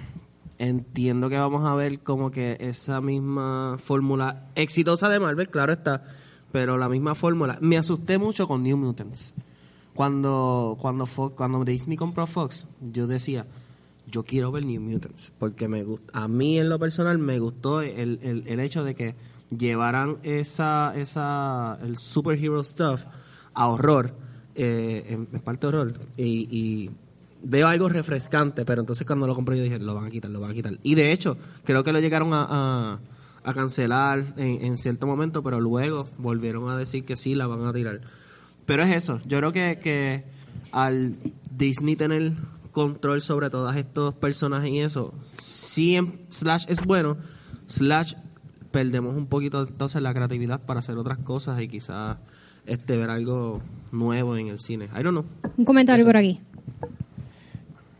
[0.59, 6.03] entiendo que vamos a ver como que esa misma fórmula exitosa de Marvel, claro está,
[6.51, 7.57] pero la misma fórmula.
[7.61, 9.33] Me asusté mucho con New Mutants.
[9.95, 13.47] Cuando cuando Fox- cuando Disney compró Fox, yo decía,
[14.11, 17.82] yo quiero ver New Mutants, porque me gusta, a mí en lo personal me gustó
[17.82, 19.14] el, el, el hecho de que
[19.57, 23.05] llevaran esa esa el superhero stuff
[23.55, 24.14] a horror,
[24.55, 26.90] eh, en, en parte horror y, y
[27.43, 30.40] veo algo refrescante, pero entonces cuando lo compré yo dije, lo van a quitar, lo
[30.40, 30.78] van a quitar.
[30.82, 32.99] Y de hecho, creo que lo llegaron a, a,
[33.45, 37.66] a cancelar en, en cierto momento, pero luego volvieron a decir que sí, la van
[37.66, 38.01] a tirar.
[38.66, 40.24] Pero es eso, yo creo que, que
[40.70, 41.14] al
[41.50, 42.32] Disney tener
[42.70, 47.16] control sobre todos estos personajes y eso, sí en Slash es bueno,
[47.68, 48.14] Slash
[48.70, 52.16] perdemos un poquito entonces la creatividad para hacer otras cosas y quizás
[52.66, 53.60] este ver algo
[53.90, 54.86] nuevo en el cine.
[54.86, 55.24] I don't know.
[55.56, 56.40] Un comentario por aquí.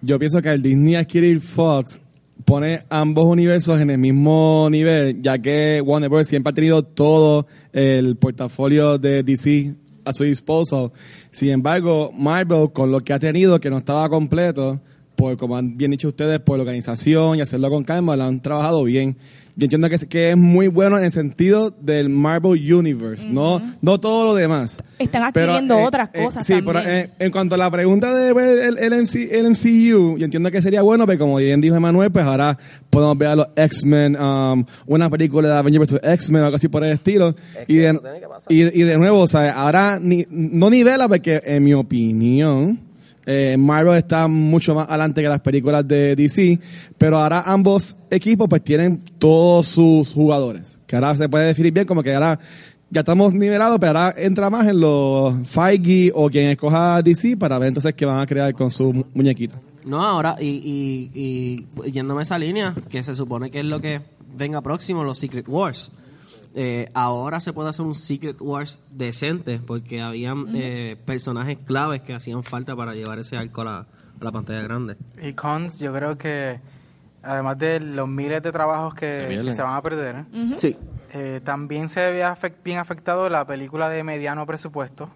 [0.01, 2.01] Yo pienso que al Disney adquirir Fox
[2.45, 6.27] pone ambos universos en el mismo nivel, ya que Warner Bros.
[6.27, 9.75] siempre ha tenido todo el portafolio de DC
[10.05, 10.91] a su disposal.
[11.31, 14.81] Sin embargo, Marvel, con lo que ha tenido, que no estaba completo,
[15.15, 18.41] por, como han bien dicho ustedes, por la organización y hacerlo con calma, lo han
[18.41, 19.17] trabajado bien.
[19.55, 23.61] Yo entiendo que es, que es muy bueno en el sentido del Marvel Universe, no,
[23.83, 24.83] no todo lo demás.
[24.99, 26.75] Están Pero, adquiriendo eh, otras eh, cosas sí, también.
[26.75, 30.25] pero, eh, en cuanto a la pregunta de ver el, el, MC el MCU, yo
[30.25, 32.57] entiendo que sería bueno, pero como bien dijo Emanuel, pues ahora
[32.89, 36.01] podemos ver a los X-Men, um, una película de Avengers vs.
[36.03, 37.35] X-Men o algo así por el estilo.
[37.69, 38.01] y, de,
[38.49, 42.81] y, y de nuevo, o sea, ahora ni, no nivela porque, en mi opinión,
[43.27, 46.59] eh, Marvel está mucho más adelante que las películas de DC,
[46.99, 51.87] pero ahora ambos equipos pues tienen todos sus jugadores, que ahora se puede definir bien
[51.87, 52.39] como que ahora
[52.91, 57.59] ya estamos nivelados, pero ahora entra más en los Feige o quien escoja DC para
[57.59, 59.59] ver entonces qué van a crear con su mu- muñequita.
[59.85, 60.47] No, ahora, y,
[61.15, 64.01] y, y yéndome a esa línea, que se supone que es lo que
[64.37, 65.91] venga próximo, los Secret Wars.
[66.55, 72.15] Eh, ahora se puede hacer un Secret Wars decente, porque habían eh, personajes claves que
[72.15, 73.87] hacían falta para llevar ese arco a la, a
[74.25, 74.97] la pantalla grande.
[75.23, 76.61] Y cons, yo creo que
[77.23, 79.57] además de los miles de trabajos que Se que pierden.
[79.57, 80.25] se, van a perder, ¿eh?
[80.59, 80.77] Sí.
[81.15, 82.25] Eh, también se ve
[82.65, 85.09] bien afectado la película de mediano presupuesto,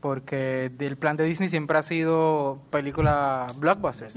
[0.00, 4.14] porque el plan de Disney siempre ha sido película blockbusters.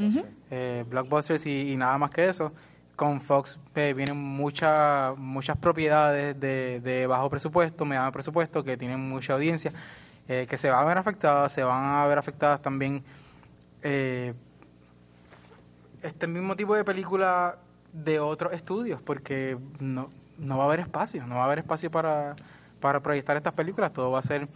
[0.51, 2.51] Eh, blockbusters y, y nada más que eso.
[2.99, 8.99] Con Fox eh, vienen muchas muchas propiedades de, de bajo presupuesto, mediano presupuesto, que tienen
[8.99, 9.71] mucha audiencia,
[10.27, 13.01] eh, que se van a ver afectadas, se van a ver afectadas también
[13.83, 14.33] eh,
[16.03, 17.55] este mismo tipo de película
[17.93, 21.89] de otros estudios, porque no, no va a haber espacio, no va a haber espacio
[21.89, 22.35] para,
[22.81, 24.49] para proyectar estas películas, todo va a ser...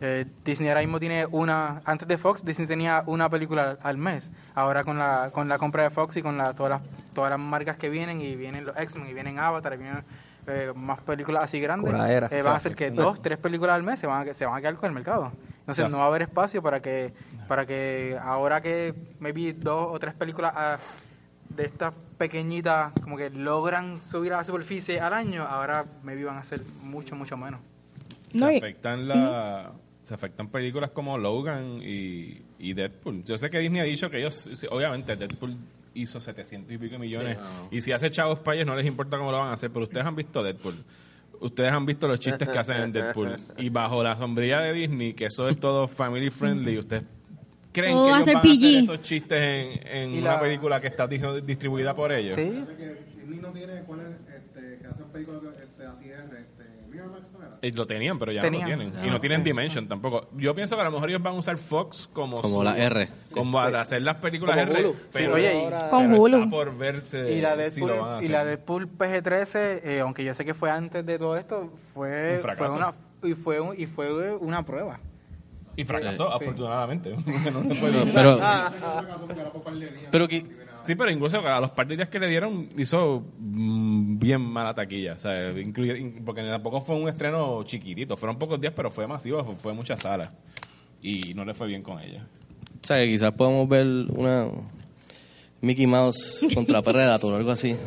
[0.00, 3.96] eh, Disney ahora mismo tiene una, antes de Fox, Disney tenía una película al, al
[3.98, 6.82] mes, ahora con la, con la compra de Fox y con la, todas, las,
[7.14, 10.04] todas las marcas que vienen, y vienen los X-Men, y vienen Avatar, y vienen
[10.46, 12.28] eh, más películas así grandes, Curaera.
[12.30, 14.56] eh, van a ser que dos, tres películas al mes se van a, se van
[14.56, 15.32] a quedar con el mercado.
[15.60, 17.12] Entonces no va a haber espacio para que,
[17.46, 20.78] para que ahora que maybe dos o tres películas ah,
[21.48, 26.38] de estas pequeñitas como que logran subir a la superficie al año, ahora maybe van
[26.38, 27.60] a ser mucho, mucho menos.
[28.32, 33.22] se afectan la se afectan películas como Logan y, y Deadpool.
[33.22, 35.56] Yo sé que Disney ha dicho que ellos, obviamente, Deadpool
[35.94, 37.36] hizo 700 y pico millones.
[37.38, 37.68] Sí, no.
[37.70, 39.70] Y si hace chavos ellos, no les importa cómo lo van a hacer.
[39.70, 40.74] Pero ustedes han visto Deadpool.
[41.40, 43.36] Ustedes han visto los chistes que hacen en Deadpool.
[43.58, 47.04] Y bajo la sombrilla de Disney, que eso es todo family friendly, ustedes
[47.72, 50.80] creen que va a ellos ser van a hacer esos chistes en, una la- película
[50.80, 52.36] que está dis- distribuida por ellos?
[52.36, 52.42] Sí.
[52.44, 54.34] Disney no tiene, ¿cuál es?
[54.34, 56.18] Este, que hacen películas este, así es,
[57.62, 58.62] Eh, Lo tenían, pero ya Tenían.
[58.62, 58.98] no lo tienen.
[58.98, 59.44] Ah, y no tienen ok.
[59.44, 60.28] Dimension tampoco.
[60.36, 62.76] Yo pienso que a lo mejor ellos van a usar Fox como Como su- la
[62.78, 63.08] R.
[63.32, 64.80] Como para hacer las películas Como R.
[64.86, 64.96] Hulu.
[65.12, 66.48] Pero, Sí, oye, y- pero Con está Hulu.
[66.50, 68.30] por verse Y la si Deadpool, lo van a y hacer.
[68.30, 72.40] la Deadpool PG-13, eh, aunque yo sé que fue antes de todo esto, fue, Un
[72.42, 72.70] fracaso.
[72.70, 74.98] fue una y fue un- y fue una prueba.
[75.76, 76.44] Y fracasó, Sí.
[76.44, 77.14] afortunadamente.
[77.52, 78.14] No se fue Pero- bien.
[78.14, 78.38] pero-
[80.10, 80.44] pero que
[80.84, 84.74] Sí, pero incluso a los par de días que le dieron hizo mm, bien mala
[84.74, 85.14] taquilla.
[85.14, 85.52] O sea,
[86.24, 88.16] porque tampoco fue un estreno chiquitito.
[88.16, 90.32] Fueron pocos días, pero fue masivo, fue, fue muchas salas.
[91.02, 92.26] Y no le fue bien con ella.
[92.82, 94.48] O sea, que quizás podemos ver una
[95.60, 97.76] Mickey Mouse contra Predator o algo así.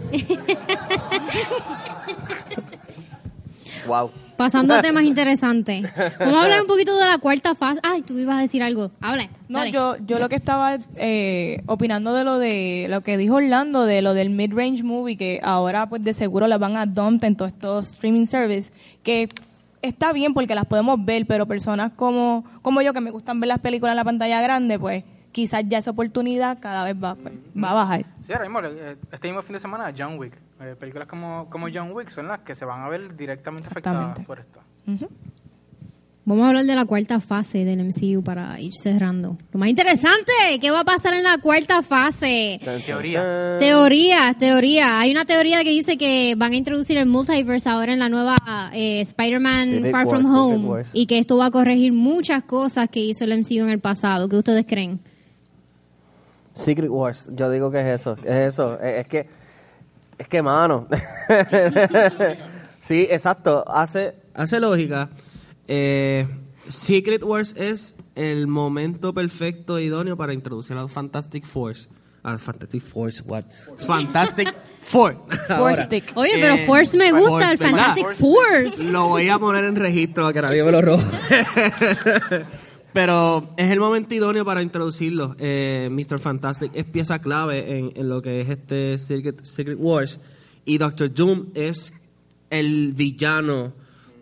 [3.85, 4.11] Wow.
[4.37, 5.83] Pasando a temas interesantes.
[6.19, 7.79] Vamos a hablar un poquito de la cuarta fase.
[7.83, 8.91] Ay, tú ibas a decir algo.
[9.01, 9.29] Hable.
[9.49, 13.85] No, yo, yo lo que estaba eh, opinando de lo de lo que dijo Orlando,
[13.85, 17.35] de lo del mid-range movie, que ahora pues de seguro las van a dump en
[17.35, 18.71] todos estos streaming service,
[19.03, 19.29] que
[19.81, 23.49] está bien porque las podemos ver, pero personas como, como yo que me gustan ver
[23.49, 27.33] las películas en la pantalla grande, pues quizás ya esa oportunidad cada vez va, pues,
[27.61, 28.05] va a bajar.
[28.25, 30.33] Sí, ahora mismo, eh, este mismo fin de semana, John Wick.
[30.63, 34.19] Eh, películas como, como John Wick son las que se van a ver directamente afectadas
[34.25, 34.61] por esto.
[36.25, 39.37] Vamos a hablar de la cuarta fase del MCU para ir cerrando.
[39.51, 42.61] Lo más interesante, ¿qué va a pasar en la cuarta fase?
[42.85, 43.57] Teoría.
[43.59, 44.99] Teoría, teoría.
[45.01, 48.37] Hay una teoría que dice que van a introducir el multiverse ahora en la nueva
[48.73, 53.01] eh, Spider-Man Far Wars, From Home y que esto va a corregir muchas cosas que
[53.01, 54.29] hizo el MCU en el pasado.
[54.29, 55.01] ¿Qué ustedes creen?
[56.53, 59.27] Secret Wars, yo digo que es eso, es eso, es, es que,
[60.23, 60.87] es que mano.
[62.81, 65.09] sí, exacto, hace, Hace lógica.
[65.67, 66.27] Eh,
[66.67, 71.87] Secret Wars es el momento perfecto e idóneo para introducir a los Fantastic Force.
[72.23, 73.43] Ah, Fantastic Force, what?
[73.85, 75.17] Fantastic Four.
[75.49, 75.87] Ahora.
[76.15, 77.57] Oye, pero Eh, Force me gusta, el.
[77.57, 78.83] Fantastic Force.
[78.91, 81.03] Lo voy a poner en registro para que nadie me lo robe.
[82.93, 85.35] Pero es el momento idóneo para introducirlo.
[85.39, 86.19] Eh, Mr.
[86.19, 90.19] Fantastic es pieza clave en, lo que es este Secret, Wars.
[90.63, 91.93] Y Doctor Doom es
[92.51, 93.73] el villano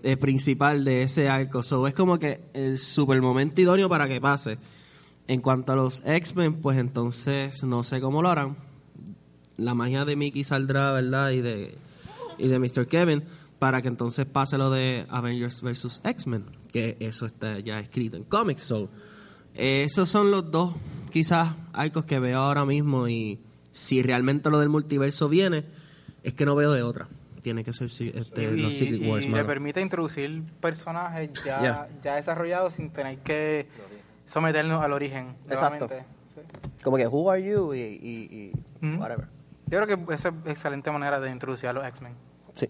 [0.04, 1.64] eh, principal de ese arco.
[1.64, 4.58] So, es como que el super momento idóneo para que pase.
[5.28, 8.56] En cuanto a los X-Men, pues entonces no sé cómo lo harán.
[9.58, 11.32] La magia de Mickey saldrá, ¿verdad?
[11.32, 11.76] Y de,
[12.38, 12.88] y de Mr.
[12.88, 13.24] Kevin,
[13.60, 16.02] para que entonces pase lo de Avengers vs.
[16.04, 18.64] X-Men, que eso está ya escrito en cómics.
[18.64, 18.90] So,
[19.56, 20.74] eh, esos son los dos,
[21.12, 23.08] quizás, arcos que veo ahora mismo.
[23.08, 23.40] Y
[23.74, 25.66] si realmente lo del multiverso viene,
[26.24, 27.08] es que no veo de otra.
[27.42, 29.26] Tiene que ser este, y, los Secret y Wars.
[29.26, 29.48] le mano.
[29.48, 31.90] permite introducir personajes ya, Ya.
[32.04, 33.68] ya desarrollados sin tener que
[34.28, 35.36] someternos al origen.
[35.50, 35.90] Exacto.
[36.84, 37.74] Como que, who are you?
[37.74, 38.52] Y, y,
[38.82, 39.28] y whatever.
[39.68, 42.14] Yo creo que esa es excelente manera de introducir a los X-Men.
[42.56, 42.68] Sí.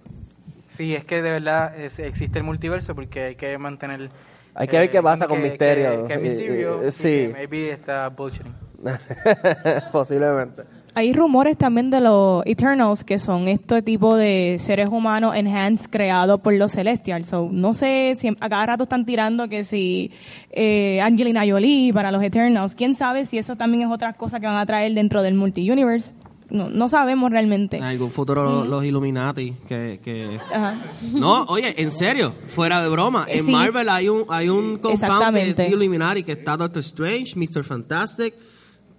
[0.72, 4.10] Sí, es que de verdad es- existe el multiverso porque hay que mantener...
[4.56, 6.06] Hay que ver qué pasa que- con que- Misterio.
[6.08, 7.04] Que, Y- Misterio, sí.
[7.04, 8.54] que maybe está bullshitting.
[9.92, 10.64] Posiblemente.
[10.94, 16.42] Hay rumores también de los Eternals, que son este tipo de seres humanos enhanced creados
[16.42, 17.28] por los Celestials.
[17.28, 20.12] So, no sé si a cada rato están tirando que si
[20.52, 22.76] eh, Angelina Jolie para los Eternals.
[22.76, 26.14] ¿Quién sabe si eso también es otra cosa que van a traer dentro del multi-universe?
[26.52, 27.78] No, no sabemos realmente.
[27.78, 30.76] En algún futuro los, los Illuminati que, que Ajá.
[31.14, 33.52] no oye en serio fuera de broma en Sí.
[33.52, 37.64] Marvel hay un hay un compound de Illuminati que está Doctor Strange Mr.
[37.64, 38.34] Fantastic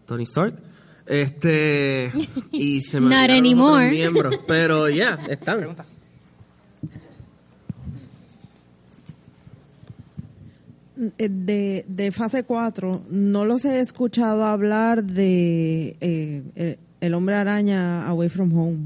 [0.06, 0.54] Tony Stark
[1.06, 2.10] este
[2.52, 3.86] y se me Not los anymore.
[3.86, 5.76] otros miembros pero ya están
[11.18, 18.06] Eh, de, de fase 4, no los he escuchado hablar de eh, el, hombre araña
[18.08, 18.78] Away from Home.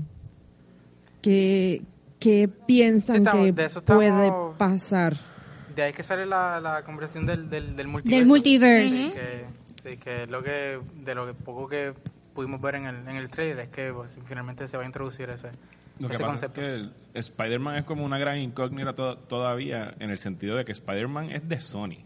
[1.22, 1.82] ¿Qué,
[2.18, 5.14] qué piensan Sí, estamos- que de eso estamos- puede pasar?
[5.74, 8.18] De ahí que sale la, la conversación del, del, del multiverso.
[8.18, 9.20] Del multiverse.
[9.82, 11.92] Que, sí, que lo que, de lo que poco que
[12.34, 15.28] pudimos ver en el, en el trailer es que pues, finalmente se va a introducir
[15.30, 15.48] ese,
[15.98, 16.60] Lo que ese pasa concepto.
[16.62, 20.72] es que Spider-Man es como una gran incógnita to- todavía en el sentido de que
[20.72, 21.98] Spider-Man es de Sony.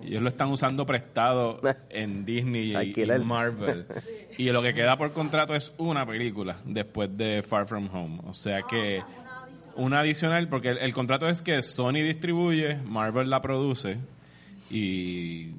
[0.00, 3.86] Y ellos lo están usando prestado en Disney y, y Marvel.
[4.38, 8.20] Y lo que queda por contrato es una película después de Far From Home.
[8.24, 9.02] O sea que
[9.76, 13.98] una adicional, porque el, el contrato es que Sony distribuye, Marvel la produce
[14.70, 15.50] y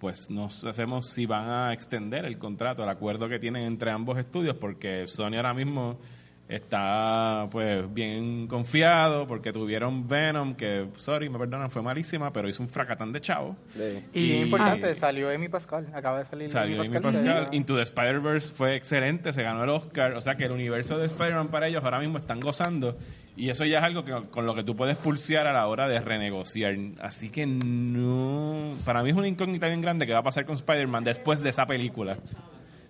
[0.00, 4.18] pues no sabemos si van a extender el contrato, el acuerdo que tienen entre ambos
[4.18, 5.98] estudios, porque Sony ahora mismo
[6.48, 12.62] está pues bien confiado porque tuvieron Venom, que, sorry, me perdonan, fue malísima, pero hizo
[12.62, 13.56] un fracatán de chavo.
[14.14, 17.50] Y, importante, salió Amy Pascal, acaba de salir Salió Amy Amy Pascal.
[17.50, 20.12] que- Into the Spider-Verse fue excelente, se ganó el Oscar.
[20.14, 22.96] O sea que el universo de Spider-Man para ellos ahora mismo están gozando.
[23.36, 25.86] Y eso ya es algo que, con lo que tú puedes pulsear a la hora
[25.86, 26.74] de renegociar.
[27.00, 28.74] Así que no.
[28.84, 31.50] Para mí es una incógnita bien grande que va a pasar con Spider-Man después de
[31.50, 32.18] esa película.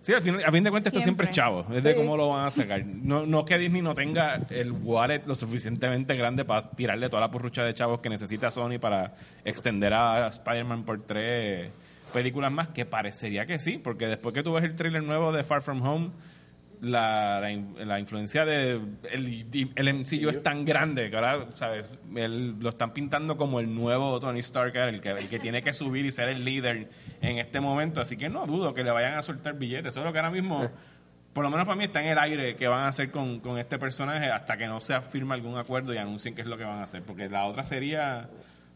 [0.08, 1.66] Sí, al a fin de cuentas, esto siempre es chavo.
[1.70, 2.82] Es de cómo lo van a sacar.
[2.86, 7.30] No, no que Disney no tenga el wallet lo suficientemente grande para tirarle toda la
[7.30, 9.12] porrucha de chavos que necesita Sony para
[9.44, 11.70] extender a Spider-Man por tres
[12.14, 15.44] películas más, que parecería que sí, porque después que tú ves el tráiler nuevo de
[15.44, 16.08] Far From Home,
[16.80, 21.86] la, la, in- la influencia de el, el MCU es tan grande que ahora, ¿sabes?
[22.14, 25.72] El- lo están pintando como el nuevo Tony Stark, el que, el que tiene que
[25.72, 26.88] subir y ser el líder
[27.20, 28.00] en este momento.
[28.00, 29.94] Así que no dudo que le vayan a soltar billetes.
[29.94, 30.70] Solo que ahora mismo,
[31.32, 33.58] por lo menos para mí, está en el aire que van a hacer con, con
[33.58, 36.64] este personaje hasta que no se firme algún acuerdo y anuncien qué es lo que
[36.64, 37.02] van a hacer.
[37.02, 38.28] Porque la otra sería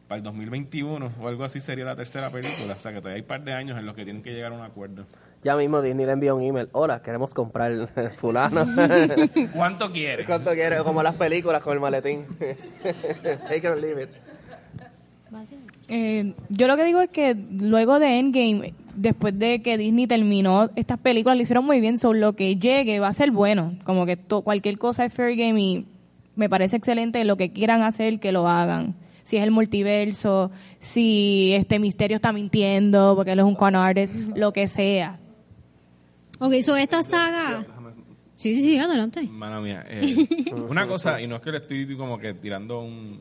[0.08, 2.74] para el 2021 o algo así sería la tercera película.
[2.74, 4.52] O sea que todavía hay un par de años en los que tienen que llegar
[4.52, 5.06] a un acuerdo.
[5.44, 6.68] Ya mismo Disney le envía un email.
[6.72, 7.88] Hola, queremos comprar
[8.18, 8.64] fulano.
[9.54, 10.24] ¿Cuánto quiere?
[10.24, 10.78] ¿Cuánto quiere?
[10.84, 12.24] Como las películas con el maletín.
[13.48, 14.08] Take it or leave it.
[15.88, 20.70] Eh, yo lo que digo es que luego de Endgame, después de que Disney terminó
[20.76, 21.98] estas películas, lo hicieron muy bien.
[21.98, 23.74] Sobre lo que llegue va a ser bueno.
[23.84, 25.86] Como que to- cualquier cosa es fair game y
[26.36, 28.94] me parece excelente lo que quieran hacer, que lo hagan.
[29.24, 34.14] Si es el multiverso, si este misterio está mintiendo porque él es un con artist,
[34.36, 35.18] lo que sea.
[36.44, 37.64] Ok, so esta saga...
[38.36, 39.22] Sí, sí, sí, adelante.
[39.30, 40.26] Mano mía, eh,
[40.68, 43.20] una cosa, y no es que le estoy como que tirando un...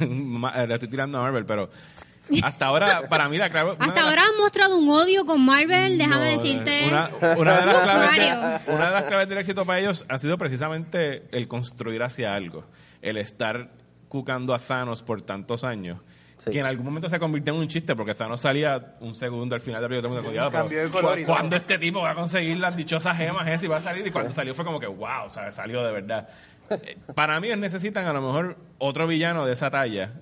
[0.66, 1.70] le estoy tirando a Marvel, pero
[2.42, 3.76] hasta ahora, para mí la clave...
[3.78, 6.88] Hasta ahora has mostrado un odio con Marvel, déjame No, decirte.
[6.88, 8.16] Una, una de las claves
[8.66, 12.34] de- una de las claves del éxito para ellos ha sido precisamente el construir hacia
[12.34, 12.64] algo.
[13.02, 13.70] El estar
[14.08, 16.00] cucando a Thanos por tantos años.
[16.52, 19.60] Que en algún momento se convirtió en un chiste porque Thanos salía un segundo al
[19.60, 21.34] final del periodo de mundo Cambió de color y todo.
[21.34, 24.06] ¿Cuándo este tipo va a conseguir las dichosas gemas esas y va a salir?
[24.06, 26.28] Y cuando salió fue como que, wow, o sea, salió de verdad.
[26.70, 30.12] Eh, Para mí ellos necesitan a lo mejor otro villano de esa talla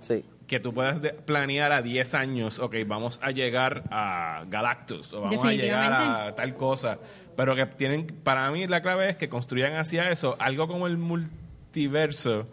[0.48, 5.20] que tú puedas de- planear a 10 años, ok, vamos a llegar a Galactus o
[5.22, 5.92] vamos a llegar
[6.28, 6.98] a tal cosa,
[7.36, 10.98] pero que tienen, para mí la clave es que construyan hacia eso algo como el
[10.98, 12.48] multiverso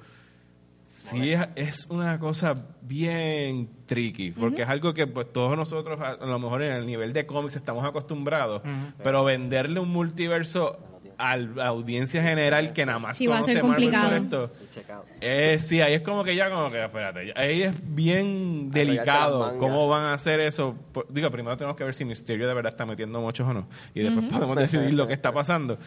[1.11, 6.11] Sí, es, es una cosa bien tricky, porque es algo que pues todos nosotros a,
[6.11, 8.61] a lo mejor en el nivel de cómics estamos acostumbrados,
[9.03, 10.79] pero venderle un multiverso
[11.21, 14.47] a la audiencia general que nada más Sí, va a ser conoce Marvel complicado.
[14.47, 18.71] por esto, eh, sí, ahí es como que ya como que, espérate, ahí es bien
[18.71, 20.75] delicado cómo van a hacer eso.
[21.09, 23.99] Digo, primero tenemos que ver si Mysterio de verdad está metiendo muchos o no, y
[24.01, 24.33] después Ujú.
[24.35, 25.77] podemos decidir lo que está pasando.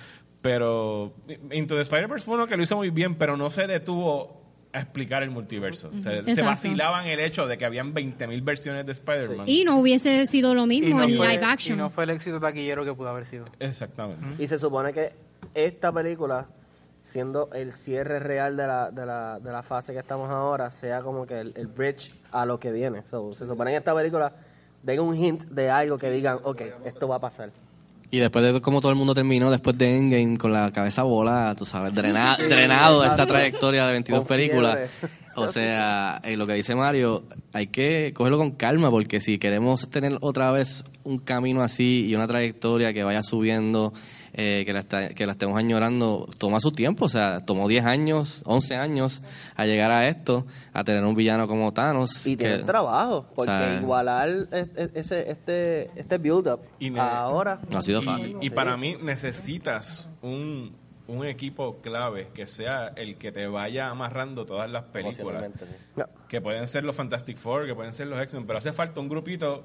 [0.43, 1.15] Pero
[1.53, 4.42] Into the Spider-Verse fue uno que lo hizo muy bien, pero no se detuvo
[4.73, 5.89] a explicar el multiverso.
[5.97, 6.45] O sea, se Exacto.
[6.45, 9.45] vacilaban el hecho de que habían 20.000 versiones de Spider-Man.
[9.47, 11.77] Y no hubiese sido lo mismo no en fue- live action.
[11.79, 13.45] Y no fue el éxito taquillero que pudo haber sido.
[13.61, 14.43] Exactamente.
[14.43, 15.13] Y se supone que
[15.55, 16.47] esta película,
[17.03, 21.03] siendo el cierre real de la, de la, de la fase que estamos ahora, sea
[21.03, 23.03] como que el, el bridge a lo que viene.
[23.05, 24.33] So, se supone que esta película
[24.83, 27.51] den un hint de algo que digan, ok, esto va a pasar.
[28.13, 31.55] Y después de cómo todo el mundo terminó, después de Endgame, con la cabeza bola,
[31.59, 34.79] tú sabes, drena- drenado de esta trayectoria de 22 Con películas.
[35.35, 39.89] O sea, en lo que dice Mario, hay que cogerlo con calma, porque si queremos
[39.89, 43.95] tener otra vez un camino así y una trayectoria que vaya subiendo,
[44.35, 47.05] eh, que, la está- que la estemos añorando, toma su tiempo.
[47.05, 49.23] O sea, tomó 10 años, 11 años
[49.57, 52.27] a llegar a esto, a tener un villano como Thanos.
[52.27, 56.61] Y que- trabajo, porque o sea, igualar es- es- ese, este, este build-up
[56.99, 57.61] ahora...
[57.71, 58.37] No ha sido fácil.
[58.41, 60.75] Y, para mí necesitas un,
[61.09, 65.45] un equipo clave que sea el que te vaya amarrando todas las películas.
[66.29, 69.09] Que pueden ser los Fantastic Four, que pueden ser los X-Men, pero hace falta un
[69.09, 69.65] grupito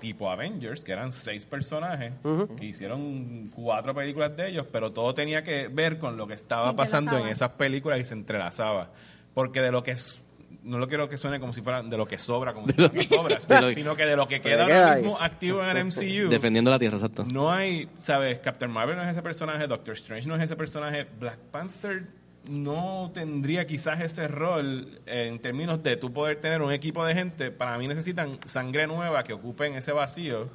[0.00, 2.12] tipo Avengers, que eran seis personajes,
[2.58, 6.70] que hicieron cuatro películas de ellos, pero todo tenía que ver con lo que estaba
[6.70, 8.90] Se pasando en esas películas y se entrelazaba.
[9.34, 10.20] Porque de lo que es,
[10.64, 12.96] no lo quiero que suene como si fuera de lo que sobra, como si fueran
[12.96, 15.76] las obras, de lo- sino que de lo que Que queda ahora mismo activo en
[15.76, 16.28] el MCU.
[16.28, 17.24] Defendiendo la Tierra, exacto.
[17.32, 18.40] No hay, ¿sabes?
[18.40, 22.06] Captain Marvel no es ese personaje, Doctor Strange no es ese personaje, Black Panther
[22.48, 27.50] no tendría quizás ese rol en términos de tú poder tener un equipo de gente.
[27.50, 30.48] Para mí necesitan sangre nueva que ocupen ese vacío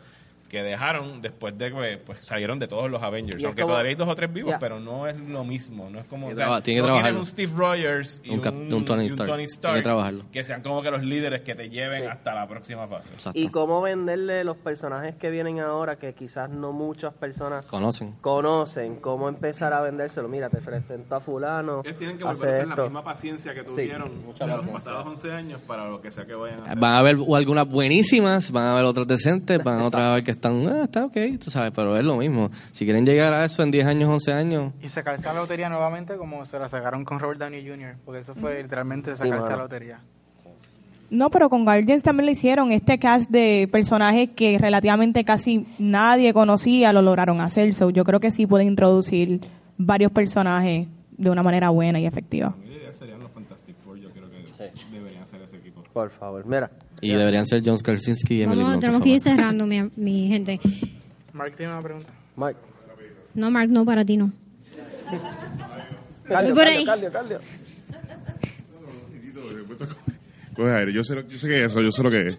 [0.50, 3.44] que dejaron después de que pues, salieron de todos los Avengers.
[3.44, 4.60] Aunque como- todavía hay dos o tres vivos, Ya.
[4.60, 5.90] pero no es lo mismo.
[5.90, 6.28] No es como.
[6.30, 7.20] Que sea, traba- tiene que no tienes trabajarlo.
[7.20, 9.30] un Steve Rogers y Un un, Cap- un Tony y un Stark.
[9.30, 10.24] Tony Tiene que Stark trabajarlo.
[10.32, 13.14] que sean como que los líderes que te lleven hasta la próxima fase.
[13.34, 18.14] Y cómo venderle los personajes que vienen ahora, que quizás no muchas personas Conocen.
[18.22, 20.28] conocen, cómo empezar a vendérselo.
[20.28, 22.84] Mira, te presento a fulano, Ellos tienen que volver a hacer la esto.
[22.84, 26.26] misma paciencia que Sí, tuvieron mucha de los pasados 11 años para lo que sea
[26.26, 26.78] que vayan a hacer.
[26.80, 30.24] Van a haber algunas buenísimas, van a haber otras decentes, van a otras a ver
[30.24, 32.50] que están, ah, está ok, tú sabes, pero es lo mismo.
[32.72, 36.18] Si quieren llegar a eso en 10 años, 11 años, Y sacarse la lotería nuevamente
[36.18, 39.50] como se la sacaron con Robert Downey Jr., porque eso fue literalmente sacarse mano.
[39.50, 40.00] la lotería.
[41.10, 42.72] No, pero con Guardians también lo hicieron.
[42.72, 47.74] Este cast de personajes que relativamente casi nadie conocía lo lograron hacer.
[47.74, 49.42] So, yo creo que sí pueden introducir
[49.78, 52.56] varios personajes de una manera buena y efectiva.
[52.60, 54.38] Mi idea serían los Fantastic Four, yo creo que
[54.92, 55.84] deberían ser ese equipo.
[55.94, 56.72] Por favor, mira.
[57.02, 60.60] Y deberían ser John Krasinski y Emily Blunt, tenemos que ir cerrando, mi, mi gente.
[61.34, 62.10] Mark tiene una pregunta.
[62.36, 62.60] Mike.
[63.34, 64.32] No, Mark, no, para ti no.
[66.30, 66.54] Ahí.
[66.54, 67.40] cardio, cardio, cardio.
[70.56, 70.94] Coge aire.
[70.94, 72.38] Yo sé, lo- yo sé que es eso, yo sé lo que es.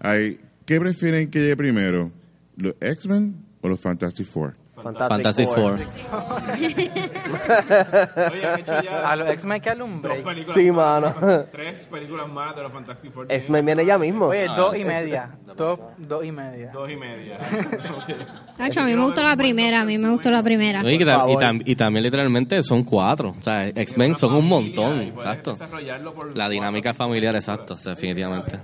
[0.00, 2.12] Ay, ¿Qué prefieren que llegue primero?
[2.56, 4.54] ¿Los X-Men o los Fantastic Four?
[4.82, 5.72] Fantastic Four.
[8.32, 9.88] Oye, han hecho ya A los X-Men que dos
[10.24, 11.44] películas Sí, más, mano.
[11.52, 13.26] Tres películas más de los Fantastic Four.
[13.28, 14.26] X-Men viene ya mismo.
[14.26, 15.30] Oye, Ah, dos y media.
[15.56, 16.70] Dos, dos y media.
[16.72, 17.36] Dos y media.
[18.58, 20.82] Nacho, a mí me gustó la primera, a mí me gustó la primera.
[20.82, 23.34] No, y, que tam- y, tam- y también literalmente son cuatro.
[23.38, 25.52] O sea, X-Men son un montón, exacto.
[25.52, 28.58] desarrollarlo por La dinámica familiar, exacto, definitivamente.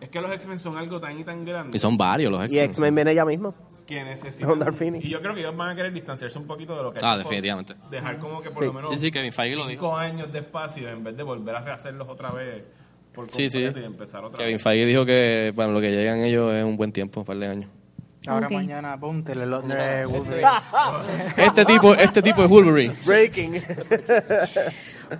[0.00, 2.44] Es que los X-Men son algo tan y tan grande Y son varios los Y
[2.44, 2.64] X-Men.
[2.70, 3.54] X-Men viene ya mismo.
[3.86, 4.58] Que necesitan.
[4.58, 5.04] Dark Phoenix.
[5.04, 7.12] Y yo creo que ellos van a querer distanciarse un poquito de lo que Ah,
[7.12, 7.18] hay.
[7.18, 7.74] definitivamente.
[7.90, 8.64] Dejar como que por Sí.
[8.66, 11.54] lo menos Sí, sí, Kevin Feige lo cinco años de espacio en vez de volver
[11.56, 12.68] a rehacerlos otra vez
[13.14, 13.62] por Sí, sí.
[13.64, 14.62] completo y empezar otra Kevin vez.
[14.62, 17.46] Feige dijo que, bueno, lo que llegan ellos es un buen tiempo, un par de
[17.46, 17.70] años.
[18.26, 20.48] Ahora mañana ponte de Wolverine.
[21.36, 22.94] Este tipo, este tipo es Wolverine.
[23.04, 23.62] Breaking.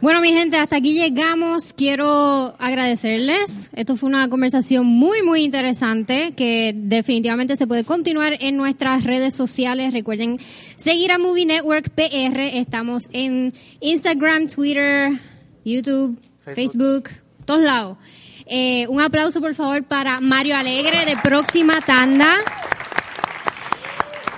[0.00, 1.72] Bueno, mi gente, hasta aquí llegamos.
[1.74, 3.70] Quiero agradecerles.
[3.74, 9.34] Esto fue una conversación muy, muy interesante que definitivamente se puede continuar en nuestras redes
[9.34, 9.92] sociales.
[9.92, 10.38] Recuerden
[10.74, 12.40] seguir a Movie Network PR.
[12.40, 15.12] Estamos en Instagram, Twitter,
[15.64, 16.18] YouTube,
[16.55, 17.11] Facebook,
[17.44, 17.98] todos lados.
[18.46, 22.36] Eh, un aplauso, por favor, para Mario Alegre de Próxima Tanda.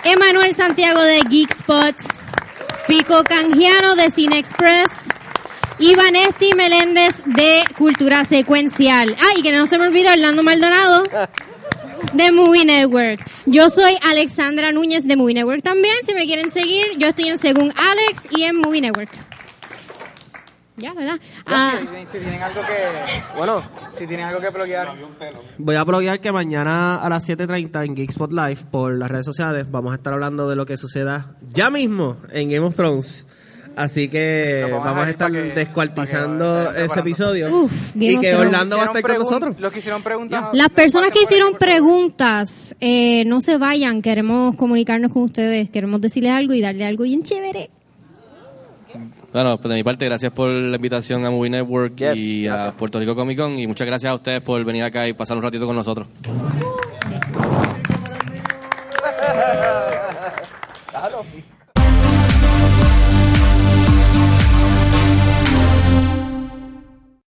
[0.07, 1.95] Emanuel Santiago de Geek Spot.
[2.87, 5.09] Pico Canjiano de Cine Express.
[5.81, 9.17] Y Vanesti Meléndez de Cultura Secuencial.
[9.19, 11.03] Ah, y que no se me olvide Orlando Maldonado
[12.13, 13.21] de Movie Network.
[13.47, 15.97] Yo soy Alexandra Núñez de Movie Network también.
[16.07, 19.11] Si me quieren seguir, yo estoy en Según Alex y en Movie Network.
[20.79, 21.19] Ya, ¿verdad?
[21.47, 23.35] Ah, si, si tienen algo que...
[23.37, 23.63] Bueno.
[23.99, 24.95] Si tienen algo que bloquear...
[25.59, 29.67] Voy a bloguear que mañana a las 7.30 en Geekspot Live por las redes sociales
[29.71, 33.27] vamos a estar hablando de lo que suceda ya mismo en Game of Thrones.
[33.75, 37.55] Así que vamos a estar que- descuartizando que ese episodio.
[37.55, 38.35] Uf, Game y que.
[38.35, 39.61] Orlando va a estar con nosotros.
[39.61, 40.45] Los que hicieron preguntas...
[40.55, 46.33] Las personas que hicieron preguntas, eh, no se vayan, queremos comunicarnos con ustedes, queremos decirles
[46.33, 47.71] algo y darle algo bien chévere.
[49.37, 52.99] Bueno, pues de mi parte, gracias por la invitación a Movie Network y a Puerto
[52.99, 53.59] Rico Comic Con.
[53.59, 56.07] Y muchas gracias a ustedes por venir acá y pasar un ratito con nosotros.